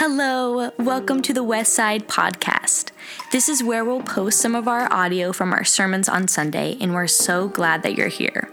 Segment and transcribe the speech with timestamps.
[0.00, 2.92] Hello, welcome to the Westside Podcast.
[3.32, 6.94] This is where we'll post some of our audio from our sermons on Sunday, and
[6.94, 8.48] we're so glad that you're here.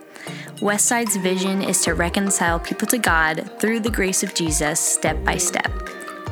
[0.55, 5.37] Westside's vision is to reconcile people to God through the grace of Jesus step by
[5.37, 5.71] step.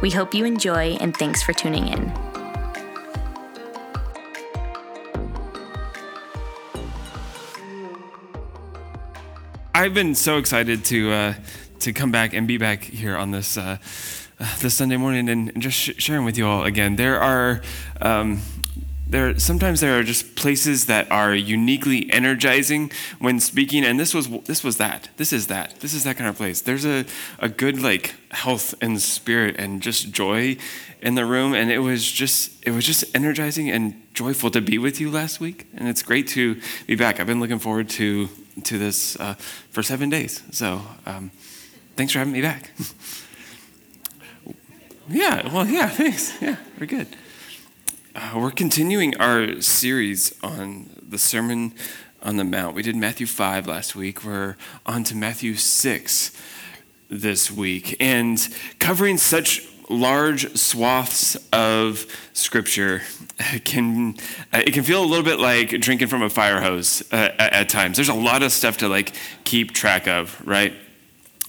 [0.02, 2.12] We hope you enjoy, and thanks for tuning in.
[9.76, 11.34] I've been so excited to uh,
[11.82, 13.78] to come back and be back here on this uh,
[14.60, 16.96] this Sunday morning and, just sh- sharing with you all again.
[16.96, 17.62] There are
[18.02, 18.42] um,
[19.08, 24.28] there sometimes there are just places that are uniquely energizing when speaking, and this was
[24.46, 25.10] this was that.
[25.18, 25.80] This is that.
[25.80, 26.62] This is that kind of place.
[26.62, 27.06] There's a
[27.40, 30.58] a good like health and spirit and just joy
[31.02, 34.78] in the room, and it was just it was just energizing and joyful to be
[34.78, 37.20] with you last week, and it's great to be back.
[37.20, 38.30] I've been looking forward to
[38.64, 39.36] to this uh,
[39.70, 40.42] for seven days.
[40.52, 41.32] So um,
[41.96, 42.72] thanks for having me back.
[45.10, 46.42] yeah, well, yeah, thanks.
[46.42, 47.08] Yeah, we're good.
[48.16, 51.74] Uh, we're continuing our series on the Sermon
[52.22, 52.76] on the Mount.
[52.76, 54.24] We did Matthew 5 last week.
[54.24, 56.32] We're on to Matthew 6
[57.10, 57.98] this week.
[58.00, 58.48] And
[58.80, 63.02] covering such large swaths of scripture
[63.66, 64.16] can
[64.54, 67.54] uh, it can feel a little bit like drinking from a fire hose uh, at,
[67.54, 70.74] at times there's a lot of stuff to like keep track of right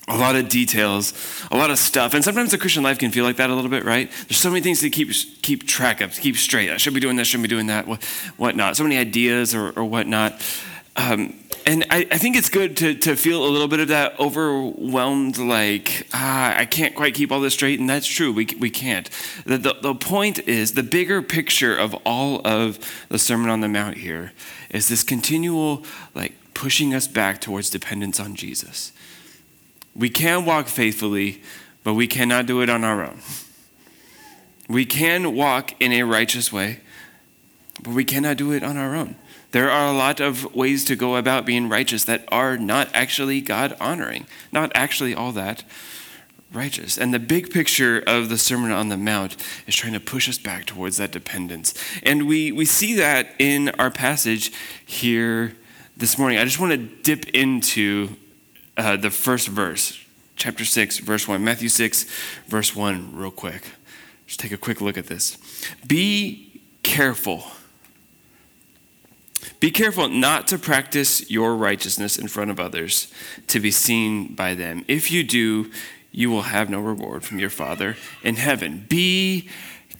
[0.08, 1.14] a lot of details
[1.50, 3.70] a lot of stuff and sometimes the christian life can feel like that a little
[3.70, 5.10] bit right there's so many things to keep
[5.42, 7.86] keep track of to keep straight i should be doing this shouldn't be doing that
[7.86, 8.04] what,
[8.36, 10.40] whatnot so many ideas or, or whatnot
[10.96, 11.34] um,
[11.66, 15.38] and I, I, think it's good to, to feel a little bit of that overwhelmed,
[15.38, 17.80] like, ah, I can't quite keep all this straight.
[17.80, 19.08] And that's true, we, we can't.
[19.44, 23.68] The, the, the point is, the bigger picture of all of the Sermon on the
[23.68, 24.32] Mount here
[24.70, 28.92] is this continual, like, pushing us back towards dependence on Jesus.
[29.96, 31.42] We can walk faithfully,
[31.82, 33.20] but we cannot do it on our own.
[34.68, 36.80] We can walk in a righteous way,
[37.82, 39.16] but we cannot do it on our own.
[39.52, 43.40] There are a lot of ways to go about being righteous that are not actually
[43.40, 45.62] God honoring, not actually all that
[46.52, 46.96] righteous.
[46.96, 50.38] And the big picture of the Sermon on the Mount is trying to push us
[50.38, 51.74] back towards that dependence.
[52.02, 54.52] And we, we see that in our passage
[54.84, 55.54] here
[55.96, 56.38] this morning.
[56.38, 58.16] I just want to dip into
[58.76, 59.98] uh, the first verse,
[60.36, 62.04] chapter 6, verse 1, Matthew 6,
[62.46, 63.62] verse 1, real quick.
[64.26, 65.38] Just take a quick look at this.
[65.86, 67.44] Be careful
[69.60, 73.12] be careful not to practice your righteousness in front of others
[73.48, 74.84] to be seen by them.
[74.88, 75.70] If you do,
[76.12, 78.84] you will have no reward from your Father in heaven.
[78.88, 79.48] Be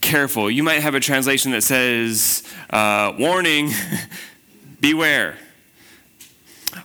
[0.01, 0.51] careful.
[0.51, 3.71] You might have a translation that says, uh, warning,
[4.81, 5.37] beware.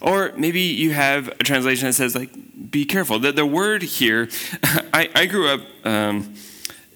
[0.01, 2.31] Or maybe you have a translation that says, like,
[2.71, 3.19] be careful.
[3.19, 4.29] The, the word here,
[4.93, 6.35] I, I grew up um,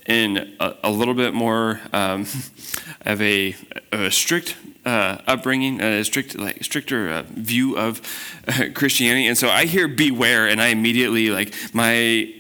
[0.06, 2.26] in a, a, little bit more um,
[3.06, 3.56] of a,
[3.92, 4.56] a strict
[4.86, 8.02] uh, upbringing, a strict, like stricter uh, view of
[8.48, 12.34] uh, Christianity, and so I hear "beware," and I immediately like my.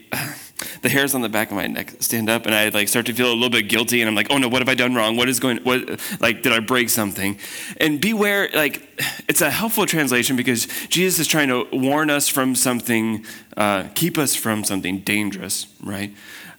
[0.81, 3.13] The hairs on the back of my neck stand up and I like start to
[3.13, 5.18] feel a little bit guilty and I'm like, oh no, what have I done wrong?
[5.18, 7.38] What is going what like did I break something?
[7.78, 12.56] And beware, like it's a helpful translation because Jesus is trying to warn us from
[12.56, 13.25] something,
[13.57, 16.13] uh, keep us from something dangerous, right?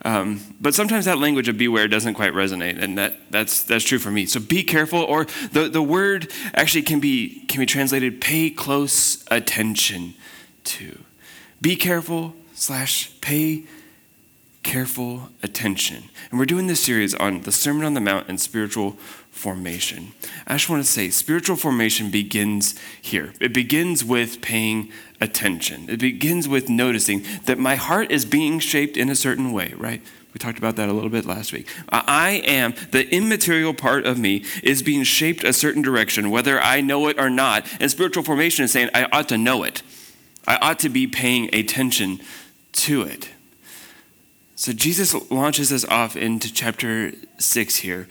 [0.04, 3.98] Um, but sometimes that language of beware doesn't quite resonate, and that, that's, that's true
[3.98, 4.26] for me.
[4.26, 9.24] So be careful, or the, the word actually can be, can be translated pay close
[9.30, 10.14] attention
[10.64, 10.98] to.
[11.62, 13.64] Be careful slash pay
[14.64, 16.04] careful attention.
[16.30, 18.92] And we're doing this series on the Sermon on the Mount and spiritual
[19.30, 20.12] formation.
[20.46, 23.34] I just want to say spiritual formation begins here.
[23.40, 25.88] It begins with paying attention.
[25.88, 30.02] It begins with noticing that my heart is being shaped in a certain way, right?
[30.32, 31.68] We talked about that a little bit last week.
[31.90, 36.60] Uh, I am, the immaterial part of me is being shaped a certain direction, whether
[36.60, 37.66] I know it or not.
[37.78, 39.82] And spiritual formation is saying I ought to know it.
[40.48, 42.20] I ought to be paying attention
[42.72, 43.30] to it.
[44.64, 48.08] So Jesus launches us off into chapter 6 here,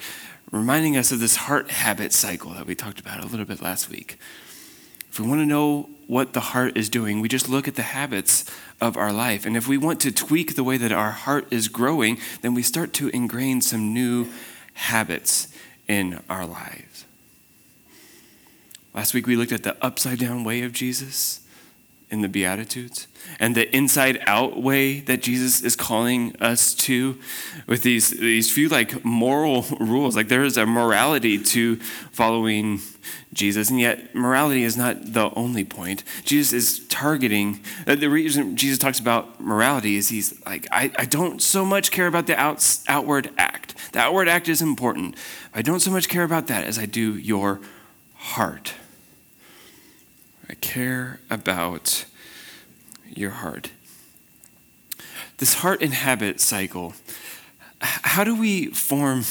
[0.52, 3.90] reminding us of this heart habit cycle that we talked about a little bit last
[3.90, 4.20] week.
[5.10, 7.82] If we want to know what the heart is doing, we just look at the
[7.82, 8.46] habits
[8.80, 9.48] of our life.
[9.48, 12.62] And if we want to tweak the way that our heart is growing, then we
[12.62, 14.28] start to ingrain some new
[14.76, 15.48] habits
[15.88, 17.06] in our lives.
[18.94, 21.40] Last week we looked at the upside down way of Jesus
[22.14, 23.08] in the Beatitudes
[23.40, 27.18] and the inside out way that Jesus is calling us to
[27.66, 30.16] with these, these few like moral rules.
[30.16, 31.78] Like there is a morality to
[32.12, 32.82] following
[33.34, 36.04] Jesus, and yet morality is not the only point.
[36.24, 41.06] Jesus is targeting, uh, the reason Jesus talks about morality is he's like, I, I
[41.06, 43.74] don't so much care about the outs, outward act.
[43.94, 45.16] The outward act is important.
[45.52, 47.60] I don't so much care about that as I do your
[48.14, 48.76] heart.
[50.50, 52.06] I care about
[53.08, 53.72] your heart.
[55.38, 56.94] This heart and habit cycle,
[57.82, 59.24] how do we form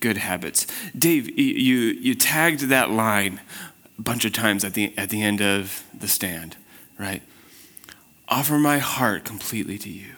[0.00, 0.66] good habits?
[0.96, 3.40] Dave, you, you tagged that line
[3.98, 6.56] a bunch of times at the, at the end of the stand,
[6.98, 7.22] right?
[8.28, 10.12] Offer my heart completely to you.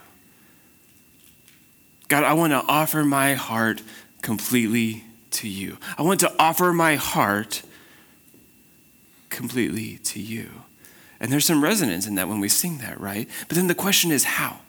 [2.07, 3.81] God, I want to offer my heart
[4.21, 5.77] completely to you.
[5.97, 7.63] I want to offer my heart
[9.33, 10.49] completely to you.
[11.19, 13.29] And there's some resonance in that when we sing that, right?
[13.47, 14.59] But then the question is how?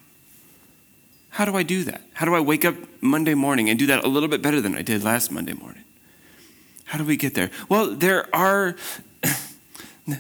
[1.31, 2.03] How do I do that?
[2.13, 4.77] How do I wake up Monday morning and do that a little bit better than
[4.77, 5.83] I did last Monday morning?
[6.85, 7.51] How do we get there?
[7.69, 8.77] Well, there are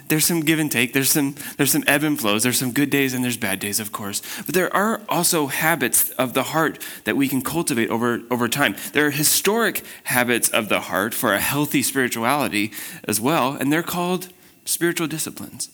[0.09, 0.93] there's some give and take.
[0.93, 2.43] There's some there's some ebb and flows.
[2.43, 4.23] There's some good days and there's bad days, of course.
[4.47, 8.77] But there are also habits of the heart that we can cultivate over over time.
[8.93, 12.73] There are historic habits of the heart for a healthy spirituality
[13.05, 14.29] as well, and they're called
[14.65, 15.69] spiritual disciplines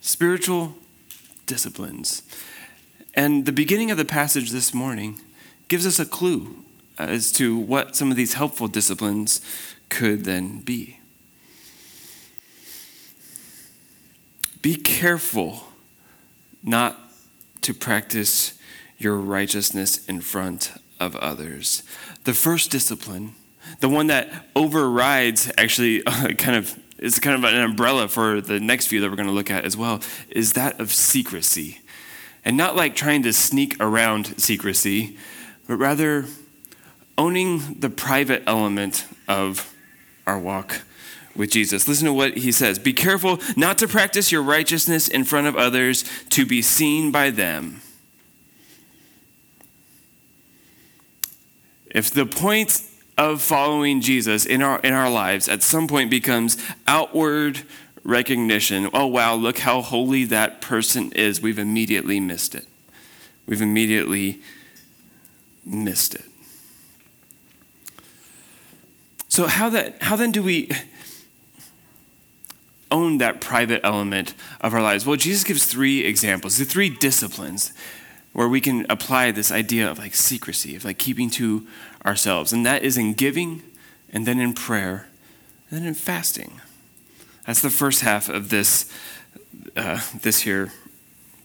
[0.00, 0.74] spiritual
[1.46, 2.22] disciplines.
[3.14, 5.20] And the beginning of the passage this morning
[5.68, 6.64] gives us a clue
[6.98, 9.40] as to what some of these helpful disciplines
[9.88, 11.00] could then be.
[14.62, 15.64] Be careful
[16.62, 16.98] not
[17.62, 18.58] to practice
[18.98, 21.82] your righteousness in front of others.
[22.24, 23.34] The first discipline,
[23.80, 26.02] the one that overrides actually
[26.38, 29.34] kind of is kind of an umbrella for the next few that we're going to
[29.34, 30.00] look at as well,
[30.30, 31.80] is that of secrecy.
[32.44, 35.16] And not like trying to sneak around secrecy,
[35.68, 36.24] but rather
[37.16, 39.74] owning the private element of
[40.26, 40.82] our walk
[41.38, 41.88] with Jesus.
[41.88, 45.56] Listen to what he says Be careful not to practice your righteousness in front of
[45.56, 47.80] others to be seen by them.
[51.90, 52.82] If the point
[53.16, 56.56] of following Jesus in our, in our lives at some point becomes
[56.86, 57.62] outward
[58.04, 58.88] recognition.
[58.94, 61.42] Oh, wow, look how holy that person is.
[61.42, 62.66] We've immediately missed it.
[63.46, 64.40] We've immediately
[65.64, 66.24] missed it.
[69.28, 70.70] So, how, that, how then do we
[72.90, 75.06] own that private element of our lives?
[75.06, 77.72] Well, Jesus gives three examples, the three disciplines
[78.32, 81.66] where we can apply this idea of like secrecy, of like keeping to
[82.04, 82.52] ourselves.
[82.52, 83.62] And that is in giving,
[84.10, 85.08] and then in prayer,
[85.70, 86.60] and then in fasting.
[87.46, 88.92] That's the first half of this,
[89.76, 90.72] uh, this here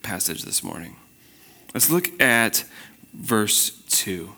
[0.01, 0.98] passage this morning.
[1.74, 2.66] Let's look at
[3.13, 4.34] verse 2.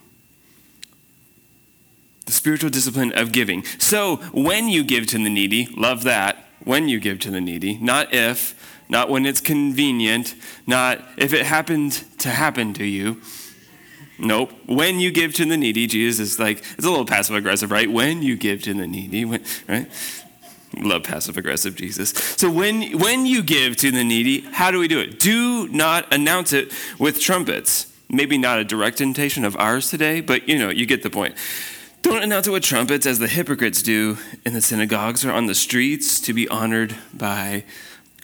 [2.25, 3.63] The spiritual discipline of giving.
[3.77, 7.77] So, when you give to the needy, love that, when you give to the needy,
[7.77, 8.53] not if,
[8.89, 10.35] not when it's convenient,
[10.67, 13.21] not if it happened to happen to you.
[14.17, 14.53] Nope.
[14.65, 17.91] When you give to the needy, Jesus is like, it's a little passive aggressive, right?
[17.91, 19.89] When you give to the needy, when, right?
[20.77, 22.09] Love passive aggressive Jesus.
[22.09, 25.19] So when when you give to the needy, how do we do it?
[25.19, 27.91] Do not announce it with trumpets.
[28.09, 31.35] Maybe not a direct invitation of ours today, but you know, you get the point.
[32.05, 35.55] Don't announce it with trumpets as the hypocrites do in the synagogues or on the
[35.55, 37.63] streets to be honored by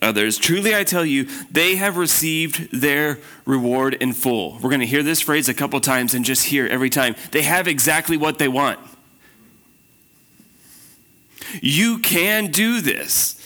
[0.04, 0.38] others.
[0.38, 4.60] Truly, I tell you, they have received their reward in full.
[4.62, 7.16] We're going to hear this phrase a couple times and just hear every time.
[7.32, 8.80] They have exactly what they want.
[11.60, 13.41] You can do this.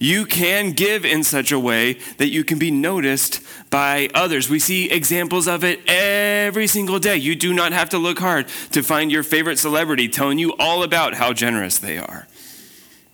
[0.00, 3.40] You can give in such a way that you can be noticed
[3.70, 4.48] by others.
[4.48, 7.16] We see examples of it every single day.
[7.16, 10.82] You do not have to look hard to find your favorite celebrity telling you all
[10.82, 12.26] about how generous they are.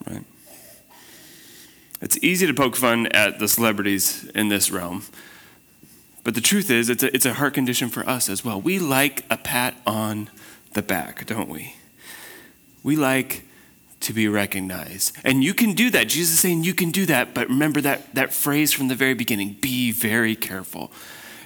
[0.08, 0.24] Right?
[2.00, 5.04] It's easy to poke fun at the celebrities in this realm.
[6.22, 8.60] But the truth is, it's a, it's a heart condition for us as well.
[8.60, 10.30] We like a pat on
[10.72, 11.76] the back, don't we?
[12.82, 13.44] We like
[14.04, 15.16] to be recognized.
[15.24, 16.08] And you can do that.
[16.08, 19.14] Jesus is saying you can do that, but remember that, that phrase from the very
[19.14, 20.92] beginning be very careful.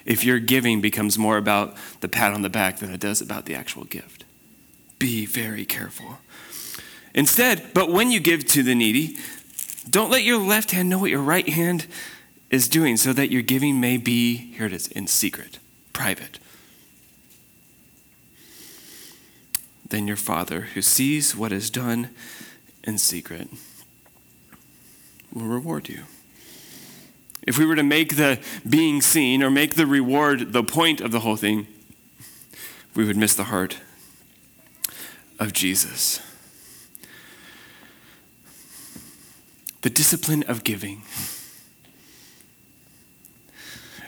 [0.04, 3.44] If your giving becomes more about the pat on the back than it does about
[3.44, 4.24] the actual gift,
[4.98, 6.18] be very careful.
[7.14, 9.18] Instead, but when you give to the needy,
[9.88, 11.86] don't let your left hand know what your right hand
[12.50, 15.58] is doing so that your giving may be, here it is, in secret,
[15.92, 16.38] private.
[19.88, 22.10] Then your Father, who sees what is done
[22.88, 23.49] in secret,
[25.30, 26.04] will reward you.
[27.42, 31.12] If we were to make the being seen or make the reward the point of
[31.12, 31.66] the whole thing,
[32.95, 33.76] we would miss the heart
[35.38, 36.21] of Jesus.
[39.83, 41.02] The discipline of giving.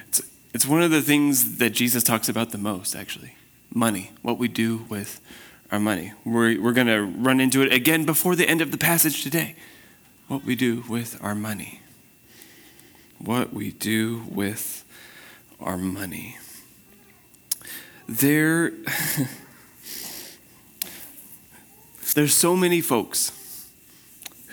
[0.09, 0.23] It's,
[0.55, 3.35] it's one of the things that Jesus talks about the most, actually.
[3.75, 5.21] Money, what we do with
[5.71, 6.12] our money.
[6.25, 9.57] We're, we're going to run into it again before the end of the passage today.
[10.29, 11.81] What we do with our money.
[13.19, 14.85] What we do with
[15.61, 16.39] our money.
[18.09, 18.71] There,
[22.15, 23.69] there's so many folks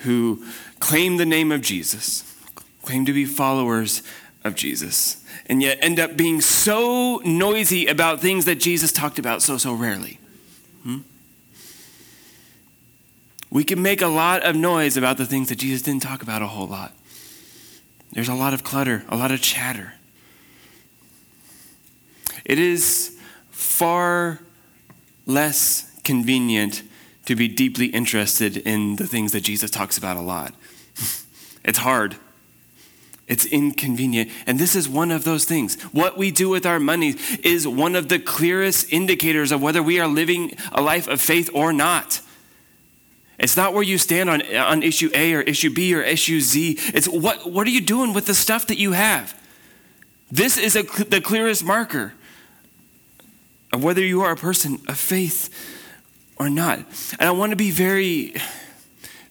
[0.02, 0.44] who
[0.78, 2.36] claim the name of Jesus,
[2.82, 4.02] claim to be followers
[4.44, 9.42] of Jesus, and yet end up being so noisy about things that Jesus talked about
[9.42, 10.17] so, so rarely.
[10.88, 11.00] Hmm?
[13.50, 16.40] We can make a lot of noise about the things that Jesus didn't talk about
[16.40, 16.94] a whole lot.
[18.12, 19.94] There's a lot of clutter, a lot of chatter.
[22.46, 23.18] It is
[23.50, 24.40] far
[25.26, 26.82] less convenient
[27.26, 30.54] to be deeply interested in the things that Jesus talks about a lot.
[31.64, 32.16] It's hard.
[33.28, 34.30] It's inconvenient.
[34.46, 35.80] And this is one of those things.
[35.92, 40.00] What we do with our money is one of the clearest indicators of whether we
[40.00, 42.22] are living a life of faith or not.
[43.38, 46.78] It's not where you stand on, on issue A or issue B or issue Z.
[46.94, 49.38] It's what, what are you doing with the stuff that you have?
[50.30, 52.14] This is a, the clearest marker
[53.72, 55.50] of whether you are a person of faith
[56.36, 56.78] or not.
[57.18, 58.34] And I want to be very,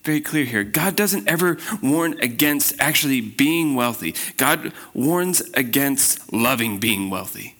[0.08, 0.64] very clear here.
[0.64, 7.56] God doesn't ever warn against actually being wealthy, God warns against loving being wealthy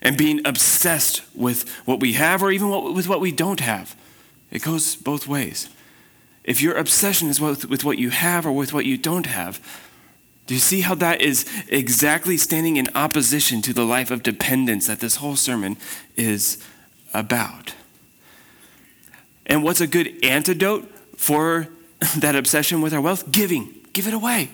[0.00, 3.96] and being obsessed with what we have or even with what we don't have.
[4.52, 5.68] It goes both ways.
[6.44, 9.60] If your obsession is with, with what you have or with what you don't have,
[10.46, 14.86] do you see how that is exactly standing in opposition to the life of dependence
[14.86, 15.78] that this whole sermon
[16.16, 16.62] is
[17.12, 17.74] about?
[19.46, 21.68] And what's a good antidote for
[22.18, 23.30] that obsession with our wealth?
[23.30, 23.74] Giving.
[23.92, 24.50] Give it away.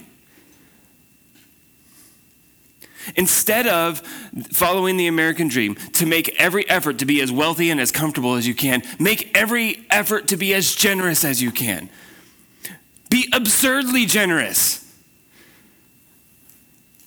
[3.16, 4.00] Instead of
[4.52, 8.34] following the American dream to make every effort to be as wealthy and as comfortable
[8.34, 11.88] as you can, make every effort to be as generous as you can.
[13.08, 14.86] Be absurdly generous.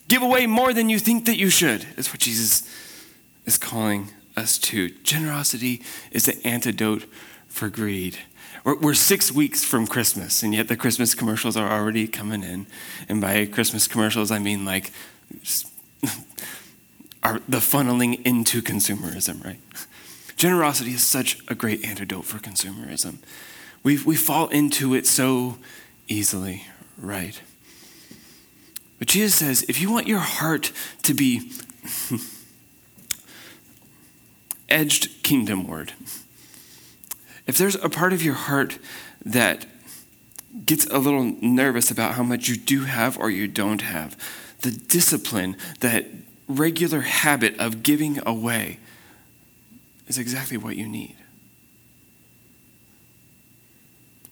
[0.07, 2.69] Give away more than you think that you should, is what Jesus
[3.45, 4.89] is calling us to.
[5.03, 7.05] Generosity is the antidote
[7.53, 8.17] for greed.
[8.65, 12.65] We're, six weeks from Christmas, and yet the Christmas commercials are already coming in.
[13.07, 14.91] And by Christmas commercials, I mean like
[17.23, 19.59] are the funneling into consumerism, right?
[20.35, 23.17] Generosity is such a great antidote for consumerism.
[23.83, 25.59] We, we fall into it so
[26.07, 26.65] easily,
[26.97, 27.39] right?
[28.97, 30.71] But Jesus says if you want your heart
[31.03, 31.51] to be
[34.69, 35.91] edged kingdomward,
[37.45, 38.79] if there's a part of your heart
[39.25, 39.65] that
[40.65, 44.17] gets a little nervous about how much you do have or you don't have,
[44.61, 46.05] the discipline, that
[46.47, 48.79] regular habit of giving away
[50.07, 51.15] is exactly what you need.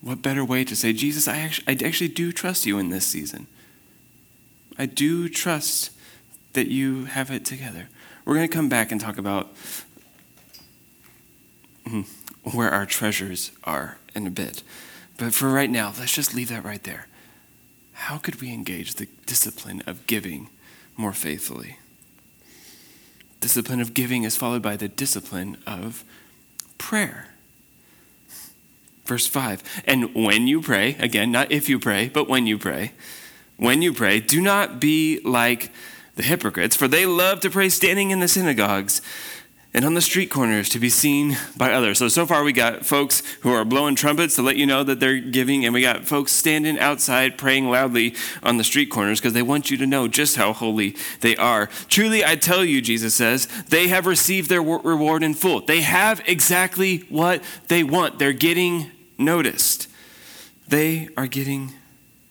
[0.01, 3.05] What better way to say, Jesus, I actually, I actually do trust you in this
[3.05, 3.47] season.
[4.77, 5.91] I do trust
[6.53, 7.87] that you have it together.
[8.25, 9.51] We're going to come back and talk about
[11.87, 12.01] hmm,
[12.43, 14.63] where our treasures are in a bit.
[15.17, 17.07] But for right now, let's just leave that right there
[18.01, 20.50] how could we engage the discipline of giving
[20.98, 21.77] more faithfully?
[23.39, 26.03] Discipline of giving is followed by the discipline of
[26.79, 27.27] prayer.
[29.05, 32.93] Verse 5 And when you pray, again, not if you pray, but when you pray,
[33.57, 35.71] when you pray, do not be like
[36.15, 39.01] the hypocrites, for they love to pray standing in the synagogues
[39.73, 41.97] and on the street corners to be seen by others.
[41.97, 44.99] So, so far we got folks who are blowing trumpets to let you know that
[44.99, 49.33] they're giving, and we got folks standing outside praying loudly on the street corners because
[49.33, 51.67] they want you to know just how holy they are.
[51.87, 55.61] Truly, I tell you, Jesus says, they have received their reward in full.
[55.61, 58.19] They have exactly what they want.
[58.19, 59.87] They're getting noticed.
[60.67, 61.73] They are getting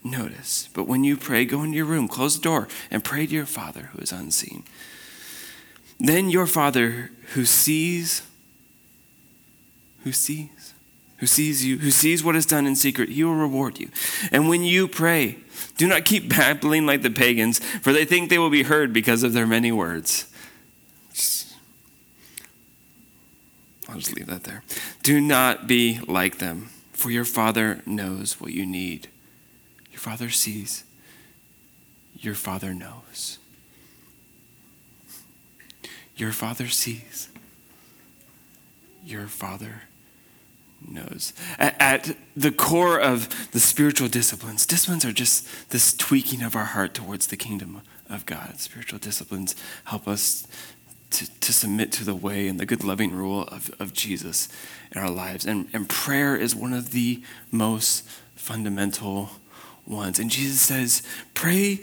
[0.05, 0.75] noticed.
[0.75, 3.47] But when you pray, go into your room, close the door, and pray to your
[3.47, 4.65] Father who is unseen.
[6.01, 8.23] Then your Father who sees,
[10.03, 10.73] who sees,
[11.19, 13.91] who sees you, who sees what is done in secret, he will reward you.
[14.33, 15.37] And when you pray,
[15.77, 19.23] do not keep babbling like the pagans, for they think they will be heard because
[19.23, 20.27] of their many words.
[23.89, 24.63] I'll just leave that there.
[25.03, 29.09] Do not be like them, for your Father knows what you need.
[29.91, 30.85] Your Father sees.
[32.15, 33.40] your Father knows.
[36.21, 37.29] Your Father sees.
[39.05, 39.83] Your Father
[40.87, 41.33] knows.
[41.59, 46.95] At, the core of the spiritual disciplines, disciplines are just this tweaking of our heart
[46.95, 48.61] towards the kingdom of God.
[48.61, 50.47] Spiritual disciplines help us
[51.11, 54.49] to, to submit to the way and the good loving rule of, of Jesus
[54.93, 55.45] in our lives.
[55.47, 59.31] And, and prayer is one of the most fundamental
[59.87, 60.19] ones.
[60.19, 61.03] And Jesus says,
[61.35, 61.81] pray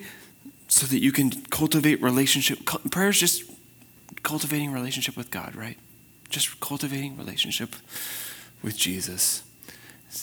[0.67, 2.65] so that you can cultivate relationship.
[2.91, 3.43] Prayer is just
[4.27, 5.77] cultivating relationship with God, right?
[6.29, 7.77] Just cultivating relationship
[8.61, 9.41] with Jesus.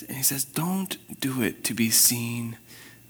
[0.07, 2.59] And he says, don't do it to be seen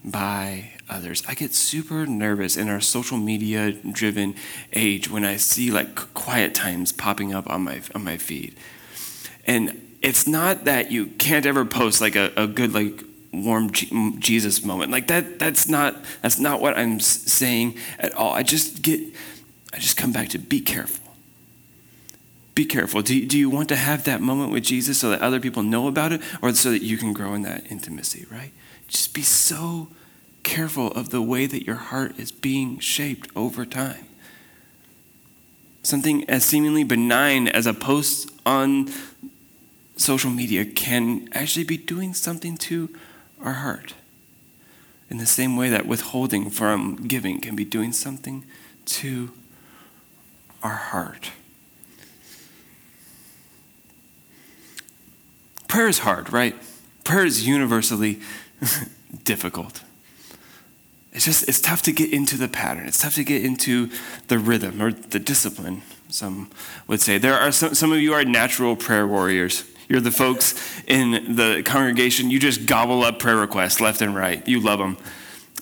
[0.05, 1.25] by others.
[1.27, 4.37] I get super nervous in our social media driven
[4.73, 8.55] age when I see like quiet times popping up on my on my feed.
[9.49, 14.65] And it's not that you can't ever post like a, a good like warm Jesus
[14.65, 14.93] moment.
[14.93, 18.33] Like that that's not that's not what I'm saying at all.
[18.33, 19.01] I just get
[19.75, 21.16] I just come back to be careful.
[22.54, 23.02] Be careful.
[23.02, 25.88] Do, do you want to have that moment with Jesus so that other people know
[25.88, 28.52] about it or so that you can grow in that intimacy, right?
[28.87, 29.88] Just be so
[30.45, 34.07] careful of the way that your heart is being shaped over time.
[35.83, 38.88] Something as seemingly benign as a post on
[39.97, 42.88] social media can actually be doing something to
[43.43, 43.95] our heart.
[45.11, 48.45] In the same way that withholding from giving can be doing something
[48.87, 49.33] to
[50.64, 51.30] our heart.
[55.68, 56.56] Prayer is hard, right?
[57.04, 58.21] Prayer is universally
[59.25, 59.83] difficult.
[61.12, 62.87] It's just, it's tough to get into the pattern.
[62.87, 63.90] It's tough to get into
[64.28, 66.50] the rhythm or the discipline, some
[66.88, 67.18] would say.
[67.18, 69.64] There are some, some of you are natural prayer warriors.
[69.88, 74.47] You're the folks in the congregation, you just gobble up prayer requests left and right.
[74.49, 74.97] You love them.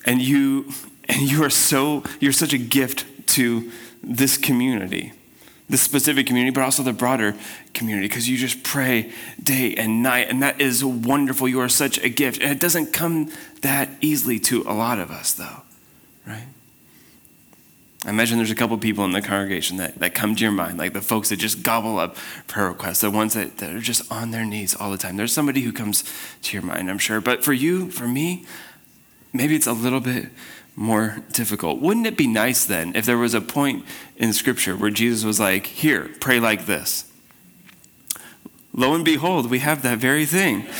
[0.05, 0.71] And you,
[1.09, 3.71] and you are so, you're such a gift to
[4.03, 5.13] this community
[5.69, 7.35] this specific community, but also the broader
[7.73, 11.47] community, because you just pray day and night, and that is wonderful.
[11.47, 12.41] You are such a gift.
[12.41, 13.31] And it doesn't come
[13.61, 15.61] that easily to a lot of us, though,
[16.27, 16.47] right?
[18.05, 20.77] I imagine there's a couple people in the congregation that, that come to your mind,
[20.77, 24.11] like the folks that just gobble up prayer requests, the ones that, that are just
[24.11, 25.15] on their knees all the time.
[25.15, 26.03] There's somebody who comes
[26.43, 27.21] to your mind, I'm sure.
[27.21, 28.45] But for you, for me,
[29.31, 30.27] maybe it's a little bit
[30.75, 31.79] more difficult.
[31.81, 33.85] Wouldn't it be nice then if there was a point
[34.17, 37.11] in Scripture where Jesus was like, Here, pray like this?
[38.73, 40.65] Lo and behold, we have that very thing.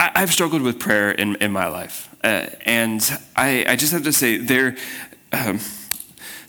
[0.00, 2.08] I've struggled with prayer in, in my life.
[2.24, 3.02] Uh, and
[3.36, 4.76] I, I just have to say, there.
[5.30, 5.60] Um,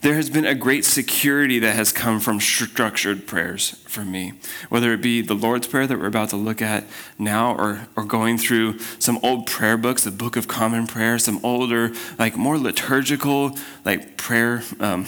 [0.01, 4.33] there has been a great security that has come from structured prayers for me,
[4.69, 6.85] whether it be the Lord's Prayer that we're about to look at
[7.17, 11.39] now, or, or going through some old prayer books, the Book of Common Prayer, some
[11.43, 15.05] older, like more liturgical, like prayer um,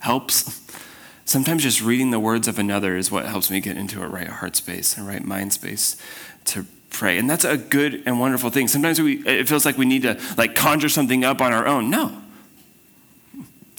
[0.00, 0.62] helps.
[1.24, 4.28] Sometimes just reading the words of another is what helps me get into a right
[4.28, 5.96] heart space, a right mind space
[6.44, 7.18] to pray.
[7.18, 8.68] And that's a good and wonderful thing.
[8.68, 11.90] Sometimes we, it feels like we need to like conjure something up on our own.
[11.90, 12.22] No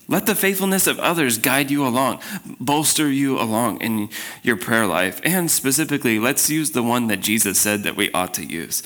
[0.08, 2.22] let the faithfulness of others guide you along,
[2.60, 4.10] bolster you along in
[4.42, 5.20] your prayer life.
[5.24, 8.82] And specifically, let's use the one that Jesus said that we ought to use.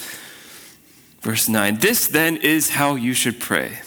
[1.21, 3.79] Verse 9 This then is how you should pray.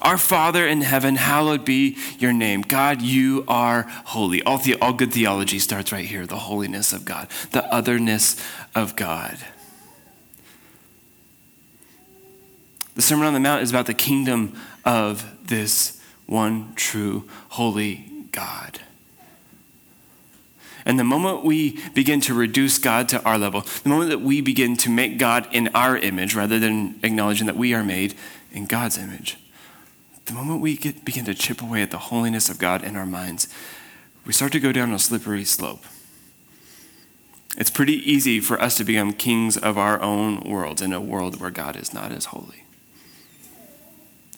[0.00, 2.62] Our Father in heaven, hallowed be your name.
[2.62, 4.40] God, you are holy.
[4.44, 8.36] All, the, all good theology starts right here the holiness of God, the otherness
[8.76, 9.38] of God.
[12.94, 15.97] The Sermon on the Mount is about the kingdom of this
[16.28, 18.80] one true, holy God.
[20.84, 24.40] And the moment we begin to reduce God to our level, the moment that we
[24.40, 28.14] begin to make God in our image rather than acknowledging that we are made
[28.52, 29.36] in God's image,
[30.26, 33.06] the moment we get, begin to chip away at the holiness of God in our
[33.06, 33.48] minds,
[34.24, 35.84] we start to go down a slippery slope.
[37.56, 41.40] It's pretty easy for us to become kings of our own world in a world
[41.40, 42.64] where God is not as holy.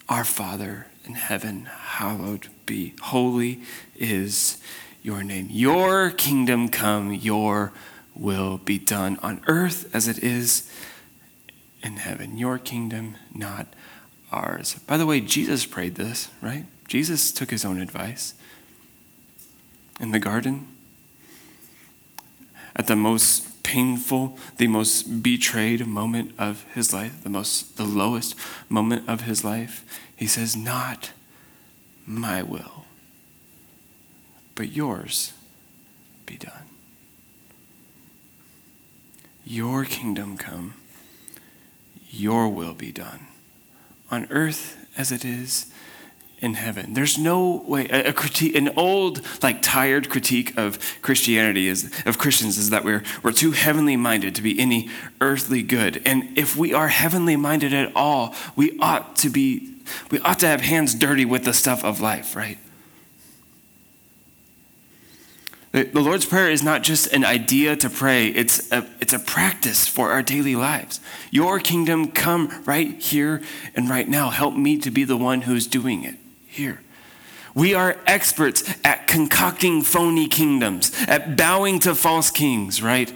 [0.08, 2.94] Our Father in heaven, hallowed be.
[3.02, 3.60] Holy
[3.96, 4.58] is
[5.02, 5.48] your name.
[5.50, 7.72] Your kingdom come, your
[8.14, 10.72] will be done on earth as it is
[11.82, 12.38] in heaven.
[12.38, 13.66] Your kingdom, not
[14.30, 14.74] ours.
[14.86, 16.64] By the way, Jesus prayed this, right?
[16.86, 18.34] Jesus took his own advice
[19.98, 20.68] in the garden.
[22.76, 28.34] At the most painful, the most betrayed moment of his life, the most the lowest
[28.68, 29.84] moment of his life,
[30.16, 31.12] he says, Not
[32.06, 32.84] my will,
[34.54, 35.32] but yours
[36.26, 36.66] be done.
[39.44, 40.74] Your kingdom come,
[42.08, 43.26] your will be done
[44.10, 45.69] on earth as it is
[46.40, 46.94] in heaven.
[46.94, 52.56] There's no way a, critique an old like tired critique of Christianity is of Christians
[52.56, 54.88] is that we're we're too heavenly minded to be any
[55.20, 56.02] earthly good.
[56.06, 59.74] And if we are heavenly minded at all, we ought to be
[60.10, 62.58] we ought to have hands dirty with the stuff of life, right?
[65.72, 69.86] The Lord's Prayer is not just an idea to pray, it's a, it's a practice
[69.86, 70.98] for our daily lives.
[71.30, 73.40] Your kingdom come right here
[73.76, 74.30] and right now.
[74.30, 76.16] Help me to be the one who's doing it
[76.50, 76.80] here.
[77.54, 83.12] We are experts at concocting phony kingdoms, at bowing to false kings, right?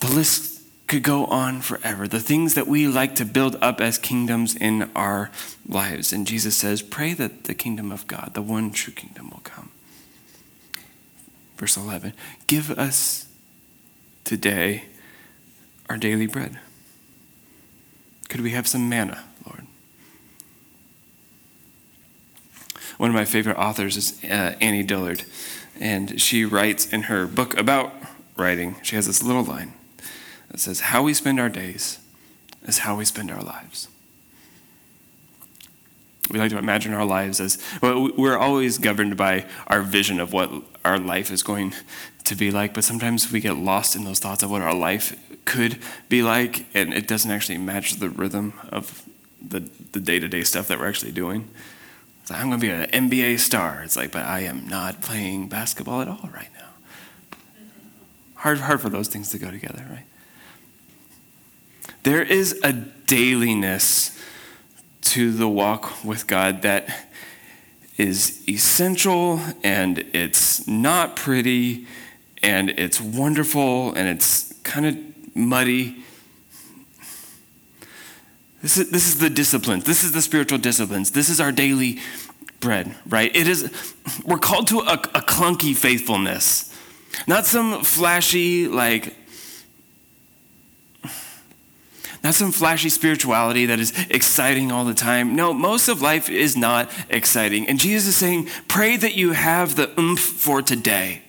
[0.00, 2.06] The list could go on forever.
[2.06, 5.30] The things that we like to build up as kingdoms in our
[5.68, 6.12] lives.
[6.12, 9.70] And Jesus says, Pray that the kingdom of God, the one true kingdom, will come.
[11.56, 12.12] Verse 11
[12.46, 13.26] Give us
[14.24, 14.84] today
[15.88, 16.58] our daily bread.
[18.28, 19.66] Could we have some manna, Lord?
[22.98, 25.24] One of my favorite authors is uh, Annie Dillard,
[25.78, 27.92] and she writes in her book about
[28.36, 29.74] writing, she has this little line
[30.50, 31.98] that says, How we spend our days
[32.66, 33.88] is how we spend our lives.
[36.30, 40.32] We like to imagine our lives as well, we're always governed by our vision of
[40.32, 40.50] what
[40.84, 41.72] our life is going
[42.24, 45.16] to be like, but sometimes we get lost in those thoughts of what our life
[45.44, 45.78] could
[46.08, 49.04] be like, and it doesn't actually match the rhythm of
[49.40, 49.60] the,
[49.92, 51.48] the day-to-day stuff that we're actually doing.
[52.26, 53.82] It's like, I'm going to be an NBA star.
[53.84, 57.38] It's like, but I am not playing basketball at all right now.
[58.34, 60.06] Hard, hard for those things to go together, right?
[62.02, 64.20] There is a dailiness
[65.02, 67.06] to the walk with God that
[67.96, 71.86] is essential and it's not pretty
[72.42, 76.02] and it's wonderful and it's kind of muddy.
[78.66, 79.84] This is, this is the disciplines.
[79.84, 81.12] This is the spiritual disciplines.
[81.12, 82.00] This is our daily
[82.58, 83.30] bread, right?
[83.32, 83.70] It is,
[84.24, 86.76] we're called to a, a clunky faithfulness,
[87.28, 89.14] not some flashy, like,
[92.24, 95.36] not some flashy spirituality that is exciting all the time.
[95.36, 97.68] No, most of life is not exciting.
[97.68, 101.22] And Jesus is saying, pray that you have the oomph for today.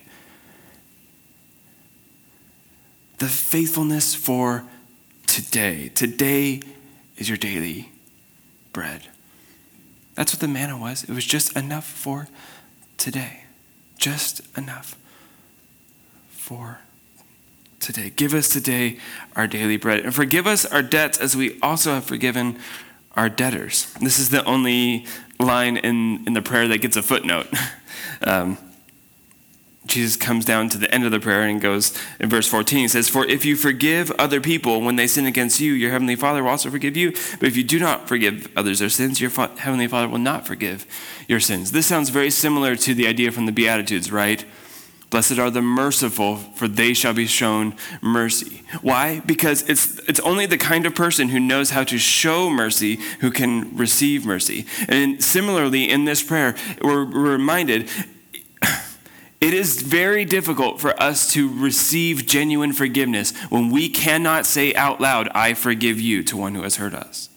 [3.20, 4.64] The faithfulness for
[5.28, 5.90] today.
[5.90, 6.62] Today
[7.18, 7.92] is your daily
[8.74, 9.04] bread.
[10.16, 11.04] That's what the manna was.
[11.04, 12.28] It was just enough for
[12.98, 13.44] today.
[13.98, 14.96] Just enough
[16.30, 16.80] for
[17.80, 18.12] today.
[18.16, 18.98] Give us today
[19.36, 20.00] our daily bread.
[20.00, 22.58] And forgive us our debts as we also have forgiven
[23.16, 23.94] our debtors.
[24.02, 25.06] This is the only
[25.40, 27.48] line in, in the prayer that gets a footnote.
[28.22, 28.58] Um,
[29.88, 32.80] Jesus comes down to the end of the prayer and goes in verse 14.
[32.80, 36.16] He says, For if you forgive other people when they sin against you, your heavenly
[36.16, 37.12] Father will also forgive you.
[37.12, 40.86] But if you do not forgive others their sins, your heavenly Father will not forgive
[41.28, 41.72] your sins.
[41.72, 44.46] This sounds very similar to the idea from the Beatitudes, right?
[45.10, 48.64] Blessed are the merciful, for they shall be shown mercy.
[48.82, 49.22] Why?
[49.26, 53.32] Because it's, it's only the kind of person who knows how to show mercy who
[53.32, 54.66] can receive mercy.
[54.90, 57.90] And similarly, in this prayer, we're reminded
[59.40, 65.00] it is very difficult for us to receive genuine forgiveness when we cannot say out
[65.00, 67.30] loud, I forgive you, to one who has hurt us.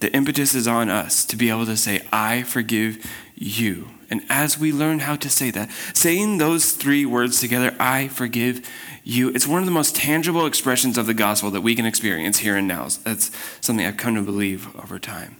[0.00, 3.88] The impetus is on us to be able to say, I forgive you.
[4.10, 8.66] And as we learn how to say that, saying those three words together, I forgive
[9.04, 12.38] you, it's one of the most tangible expressions of the gospel that we can experience
[12.38, 12.88] here and now.
[13.04, 13.30] That's
[13.60, 15.36] something I've come to believe over time.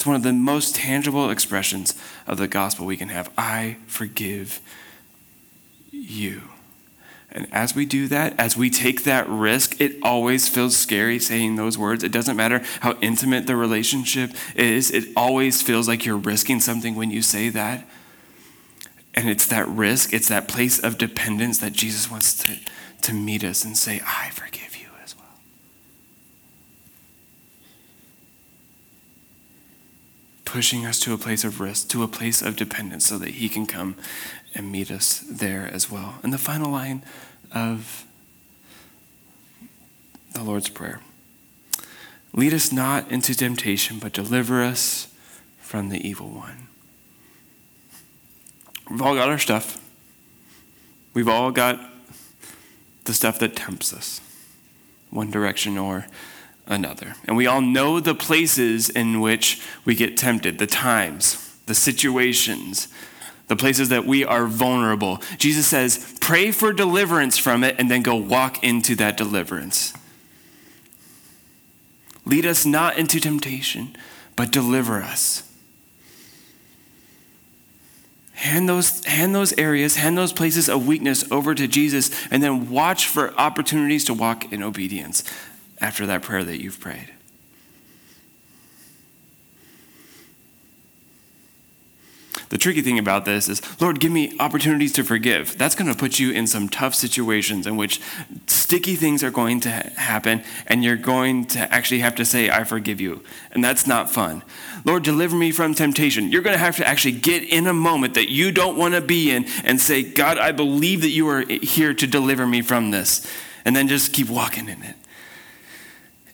[0.00, 1.94] It's one of the most tangible expressions
[2.26, 3.30] of the gospel we can have.
[3.36, 4.62] I forgive
[5.90, 6.40] you.
[7.30, 11.56] And as we do that, as we take that risk, it always feels scary saying
[11.56, 12.02] those words.
[12.02, 16.94] It doesn't matter how intimate the relationship is, it always feels like you're risking something
[16.94, 17.86] when you say that.
[19.12, 22.56] And it's that risk, it's that place of dependence that Jesus wants to,
[23.02, 25.26] to meet us and say, I forgive you as well.
[30.50, 33.48] Pushing us to a place of risk, to a place of dependence, so that He
[33.48, 33.94] can come
[34.52, 36.16] and meet us there as well.
[36.24, 37.04] And the final line
[37.52, 38.04] of
[40.34, 41.00] the Lord's Prayer
[42.32, 45.08] Lead us not into temptation, but deliver us
[45.60, 46.68] from the evil one.
[48.88, 49.82] We've all got our stuff.
[51.12, 51.80] We've all got
[53.04, 54.20] the stuff that tempts us,
[55.10, 56.06] one direction or
[56.70, 57.14] another.
[57.26, 62.88] And we all know the places in which we get tempted, the times, the situations,
[63.48, 65.20] the places that we are vulnerable.
[65.36, 69.92] Jesus says, pray for deliverance from it and then go walk into that deliverance.
[72.24, 73.96] Lead us not into temptation,
[74.36, 75.42] but deliver us.
[78.34, 82.70] Hand those, hand those areas, hand those places of weakness over to Jesus, and then
[82.70, 85.24] watch for opportunities to walk in obedience
[85.80, 87.10] after that prayer that you've prayed.
[92.50, 95.56] The tricky thing about this is, Lord, give me opportunities to forgive.
[95.56, 98.00] That's going to put you in some tough situations in which
[98.48, 102.64] sticky things are going to happen, and you're going to actually have to say, I
[102.64, 103.22] forgive you.
[103.52, 104.42] And that's not fun.
[104.84, 106.32] Lord, deliver me from temptation.
[106.32, 109.00] You're going to have to actually get in a moment that you don't want to
[109.00, 112.90] be in and say, God, I believe that you are here to deliver me from
[112.90, 113.32] this.
[113.64, 114.96] And then just keep walking in it.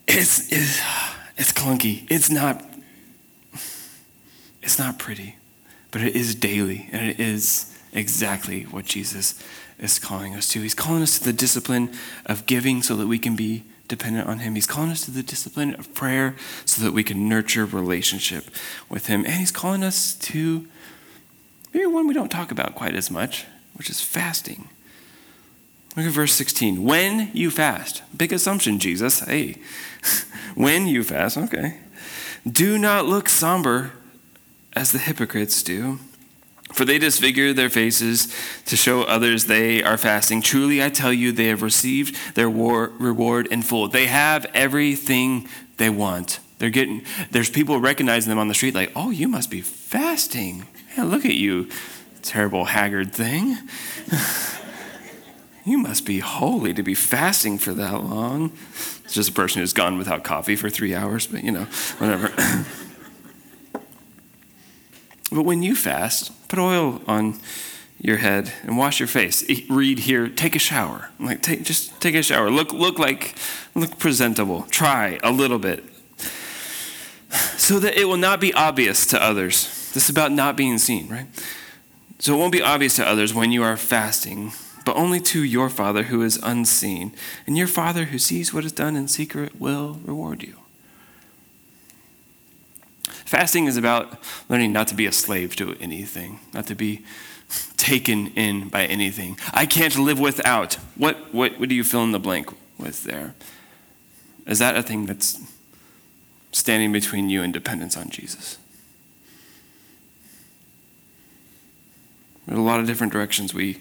[0.06, 0.80] It's, it's,
[1.36, 2.06] it's clunky.
[2.10, 2.64] It's not,
[4.62, 5.36] it's not pretty
[5.96, 9.42] but it is daily, and it is exactly what Jesus
[9.78, 10.60] is calling us to.
[10.60, 11.90] He's calling us to the discipline
[12.26, 14.56] of giving so that we can be dependent on Him.
[14.56, 18.44] He's calling us to the discipline of prayer so that we can nurture relationship
[18.90, 19.24] with Him.
[19.24, 20.66] And He's calling us to
[21.72, 24.68] maybe one we don't talk about quite as much, which is fasting.
[25.96, 26.84] Look at verse 16.
[26.84, 29.20] When you fast, big assumption, Jesus.
[29.20, 29.56] Hey,
[30.54, 31.78] when you fast, okay.
[32.50, 33.92] Do not look somber
[34.74, 35.98] as the hypocrites do.
[36.74, 38.34] For they disfigure their faces
[38.66, 40.42] to show others they are fasting.
[40.42, 43.88] Truly, I tell you, they have received their war, reward in full.
[43.88, 46.40] They have everything they want.
[46.58, 50.66] They're getting, there's people recognizing them on the street, like, oh, you must be fasting.
[50.96, 51.68] Yeah, look at you,
[52.22, 53.56] terrible, haggard thing.
[55.66, 58.52] you must be holy to be fasting for that long.
[59.04, 61.66] It's just a person who's gone without coffee for three hours, but you know,
[61.98, 62.32] whatever.
[65.32, 67.38] But when you fast, put oil on
[67.98, 69.44] your head and wash your face.
[69.68, 71.10] Read here, take a shower.
[71.18, 72.50] Like take just take a shower.
[72.50, 73.34] Look look like
[73.74, 74.62] look presentable.
[74.70, 75.84] Try a little bit.
[77.56, 79.90] So that it will not be obvious to others.
[79.92, 81.26] This is about not being seen, right?
[82.18, 84.52] So it won't be obvious to others when you are fasting,
[84.86, 87.12] but only to your Father who is unseen.
[87.44, 90.60] And your Father who sees what is done in secret will reward you.
[93.02, 94.16] Fasting is about
[94.48, 97.04] learning not to be a slave to anything, not to be
[97.76, 99.36] taken in by anything.
[99.52, 100.74] I can't live without.
[100.94, 103.34] What, what, what do you fill in the blank with there?
[104.46, 105.40] Is that a thing that's
[106.52, 108.56] standing between you and dependence on Jesus?
[112.46, 113.80] There are a lot of different directions we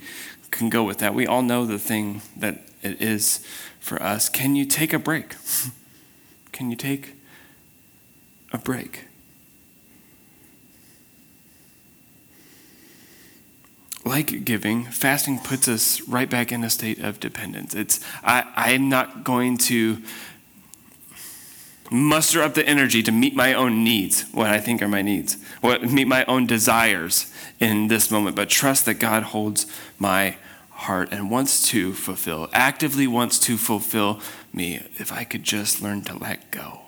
[0.56, 1.13] can go with that.
[1.13, 3.46] We all know the thing that it is
[3.80, 4.30] for us.
[4.30, 5.36] Can you take a break?
[6.52, 7.15] Can you take
[8.52, 9.06] a break?
[14.06, 17.74] like giving, fasting puts us right back in a state of dependence.
[17.74, 19.98] It's I, I'm not going to
[21.91, 25.38] muster up the energy to meet my own needs, what I think are my needs,
[25.62, 29.65] what meet my own desires in this moment, but trust that God holds
[29.98, 30.38] my
[30.76, 34.20] heart and wants to fulfill, actively wants to fulfill
[34.54, 36.82] me if I could just learn to let go.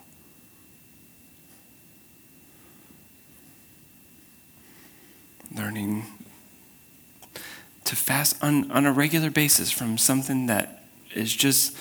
[5.55, 6.05] Learning
[7.85, 10.83] to fast on, on a regular basis from something that
[11.15, 11.75] is just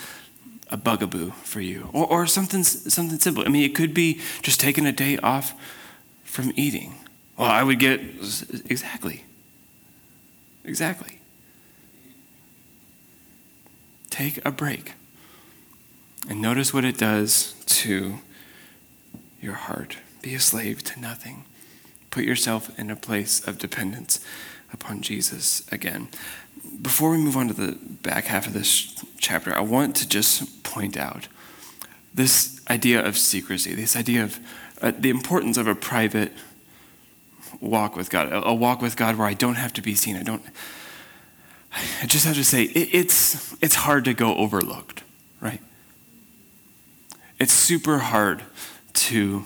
[0.71, 3.45] a bugaboo for you or, or something, something simple.
[3.45, 5.55] I mean, it could be just taking a day off
[6.23, 6.95] from eating.
[7.37, 9.25] Well, I would get exactly.
[10.65, 11.19] Exactly.
[14.17, 14.95] Take a break
[16.27, 18.21] and notice what it does to
[19.43, 19.99] your heart.
[20.23, 21.45] Be a slave to nothing.
[22.11, 24.25] Put yourself in a place of dependence
[24.73, 26.09] upon Jesus again.
[26.81, 30.63] Before we move on to the back half of this chapter, I want to just
[30.63, 31.29] point out
[32.15, 34.41] this idea of secrecy, this idea of
[34.81, 36.33] uh, the importance of a private
[37.61, 40.17] walk with God, a, a, walk with God where I don't have to be seen.
[40.17, 40.43] I don't.
[42.03, 45.03] I just have to say it, it's it's hard to go overlooked,
[45.41, 45.61] right?
[47.39, 48.43] It's super hard
[48.95, 49.45] to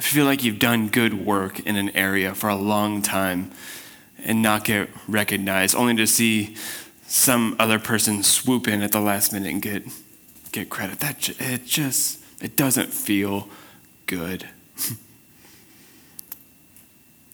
[0.00, 3.50] feel like you've done good work in an area for a long time
[4.24, 6.56] and not get recognized, only to see
[7.06, 9.84] some other person swoop in at the last minute and get
[10.52, 11.00] get credit.
[11.00, 13.48] That it just it doesn't feel
[14.06, 14.48] good.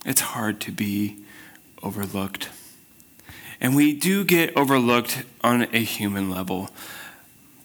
[0.04, 1.16] it's hard to be
[1.82, 2.50] overlooked.
[3.60, 6.70] And we do get overlooked on a human level,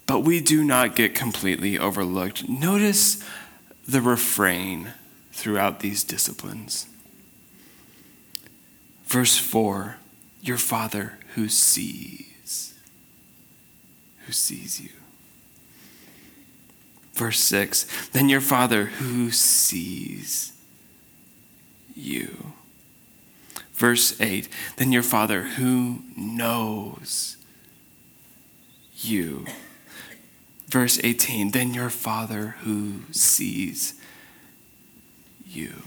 [0.05, 2.47] but we do not get completely overlooked.
[2.47, 3.23] Notice
[3.87, 4.93] the refrain
[5.31, 6.87] throughout these disciplines.
[9.05, 9.97] Verse 4
[10.41, 12.73] Your Father who sees,
[14.25, 14.89] who sees you.
[17.13, 20.53] Verse 6 Then your Father who sees
[21.95, 22.53] you.
[23.81, 27.35] Verse 8 Then your Father who knows
[28.97, 29.47] you.
[30.67, 33.95] Verse 18 Then your Father who sees
[35.43, 35.81] you.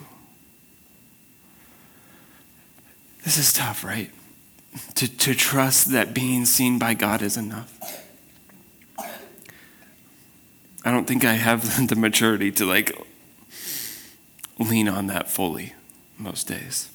[3.23, 4.11] This is tough, right?
[4.97, 7.79] To, to trust that being seen by God is enough.
[10.85, 12.91] I don't think I have the maturity to like
[14.59, 15.75] lean on that fully
[16.19, 16.89] most days.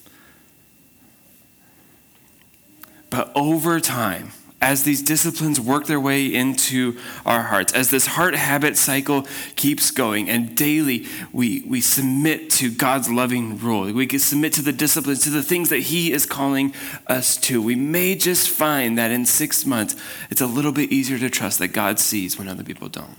[3.10, 8.36] But over time, as these disciplines work their way into our hearts, as this heart
[8.36, 14.19] habit cycle keeps going, and daily we, we submit to God's loving rule, we can
[14.19, 16.74] submit to the disciplines, to the things that He is calling
[17.08, 19.95] us to, we may just find that in six months,
[20.30, 23.17] it's a little bit easier to trust that God sees when other people don't.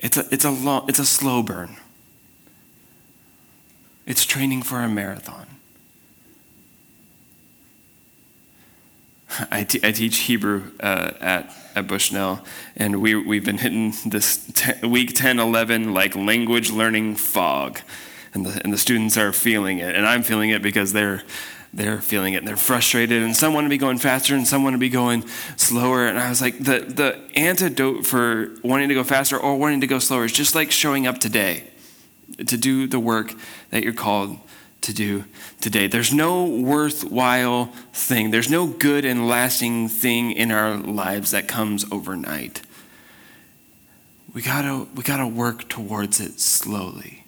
[0.00, 1.76] It's a, it's a, long, it's a slow burn.
[4.06, 5.46] It's training for a marathon.
[9.50, 12.44] I, I teach Hebrew uh, at, at Bushnell,
[12.76, 14.50] and we, we've been hitting this
[14.82, 17.80] week 10, 11, like language learning fog.
[18.34, 21.22] And the, and the students are feeling it, and I'm feeling it because they're,
[21.74, 24.62] they're feeling it and they're frustrated and some want to be going faster and some
[24.62, 28.94] want to be going slower and i was like the, the antidote for wanting to
[28.94, 31.71] go faster or wanting to go slower is just like showing up today
[32.36, 33.34] to do the work
[33.70, 34.38] that you're called
[34.82, 35.24] to do
[35.60, 35.86] today.
[35.86, 38.30] There's no worthwhile thing.
[38.30, 42.62] There's no good and lasting thing in our lives that comes overnight.
[44.34, 47.21] We gotta we gotta work towards it slowly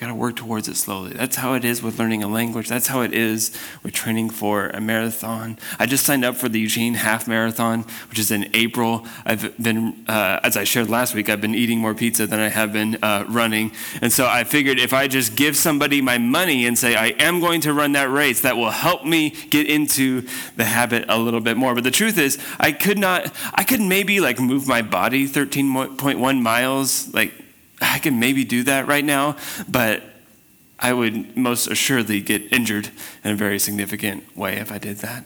[0.00, 1.12] got to work towards it slowly.
[1.12, 2.68] That's how it is with learning a language.
[2.68, 5.58] That's how it is with training for a marathon.
[5.78, 9.06] I just signed up for the Eugene Half Marathon, which is in April.
[9.26, 12.48] I've been, uh, as I shared last week, I've been eating more pizza than I
[12.48, 13.72] have been uh, running.
[14.00, 17.38] And so I figured if I just give somebody my money and say, I am
[17.38, 21.40] going to run that race, that will help me get into the habit a little
[21.40, 21.74] bit more.
[21.74, 26.40] But the truth is, I could not, I could maybe like move my body 13.1
[26.40, 27.34] miles, like
[27.80, 29.36] I can maybe do that right now,
[29.68, 30.02] but
[30.78, 32.90] I would most assuredly get injured
[33.22, 35.24] in a very significant way if I did that.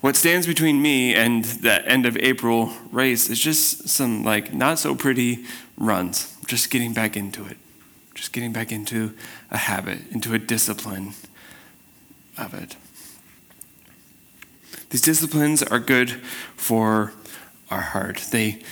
[0.00, 4.78] What stands between me and that end of April race is just some like not
[4.78, 5.46] so pretty
[5.78, 7.56] runs, just getting back into it,
[8.14, 9.14] just getting back into
[9.50, 11.14] a habit, into a discipline
[12.36, 12.76] of it.
[14.90, 16.10] These disciplines are good
[16.54, 17.14] for
[17.70, 18.26] our heart.
[18.30, 18.62] They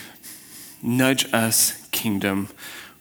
[0.82, 2.48] nudge us kingdom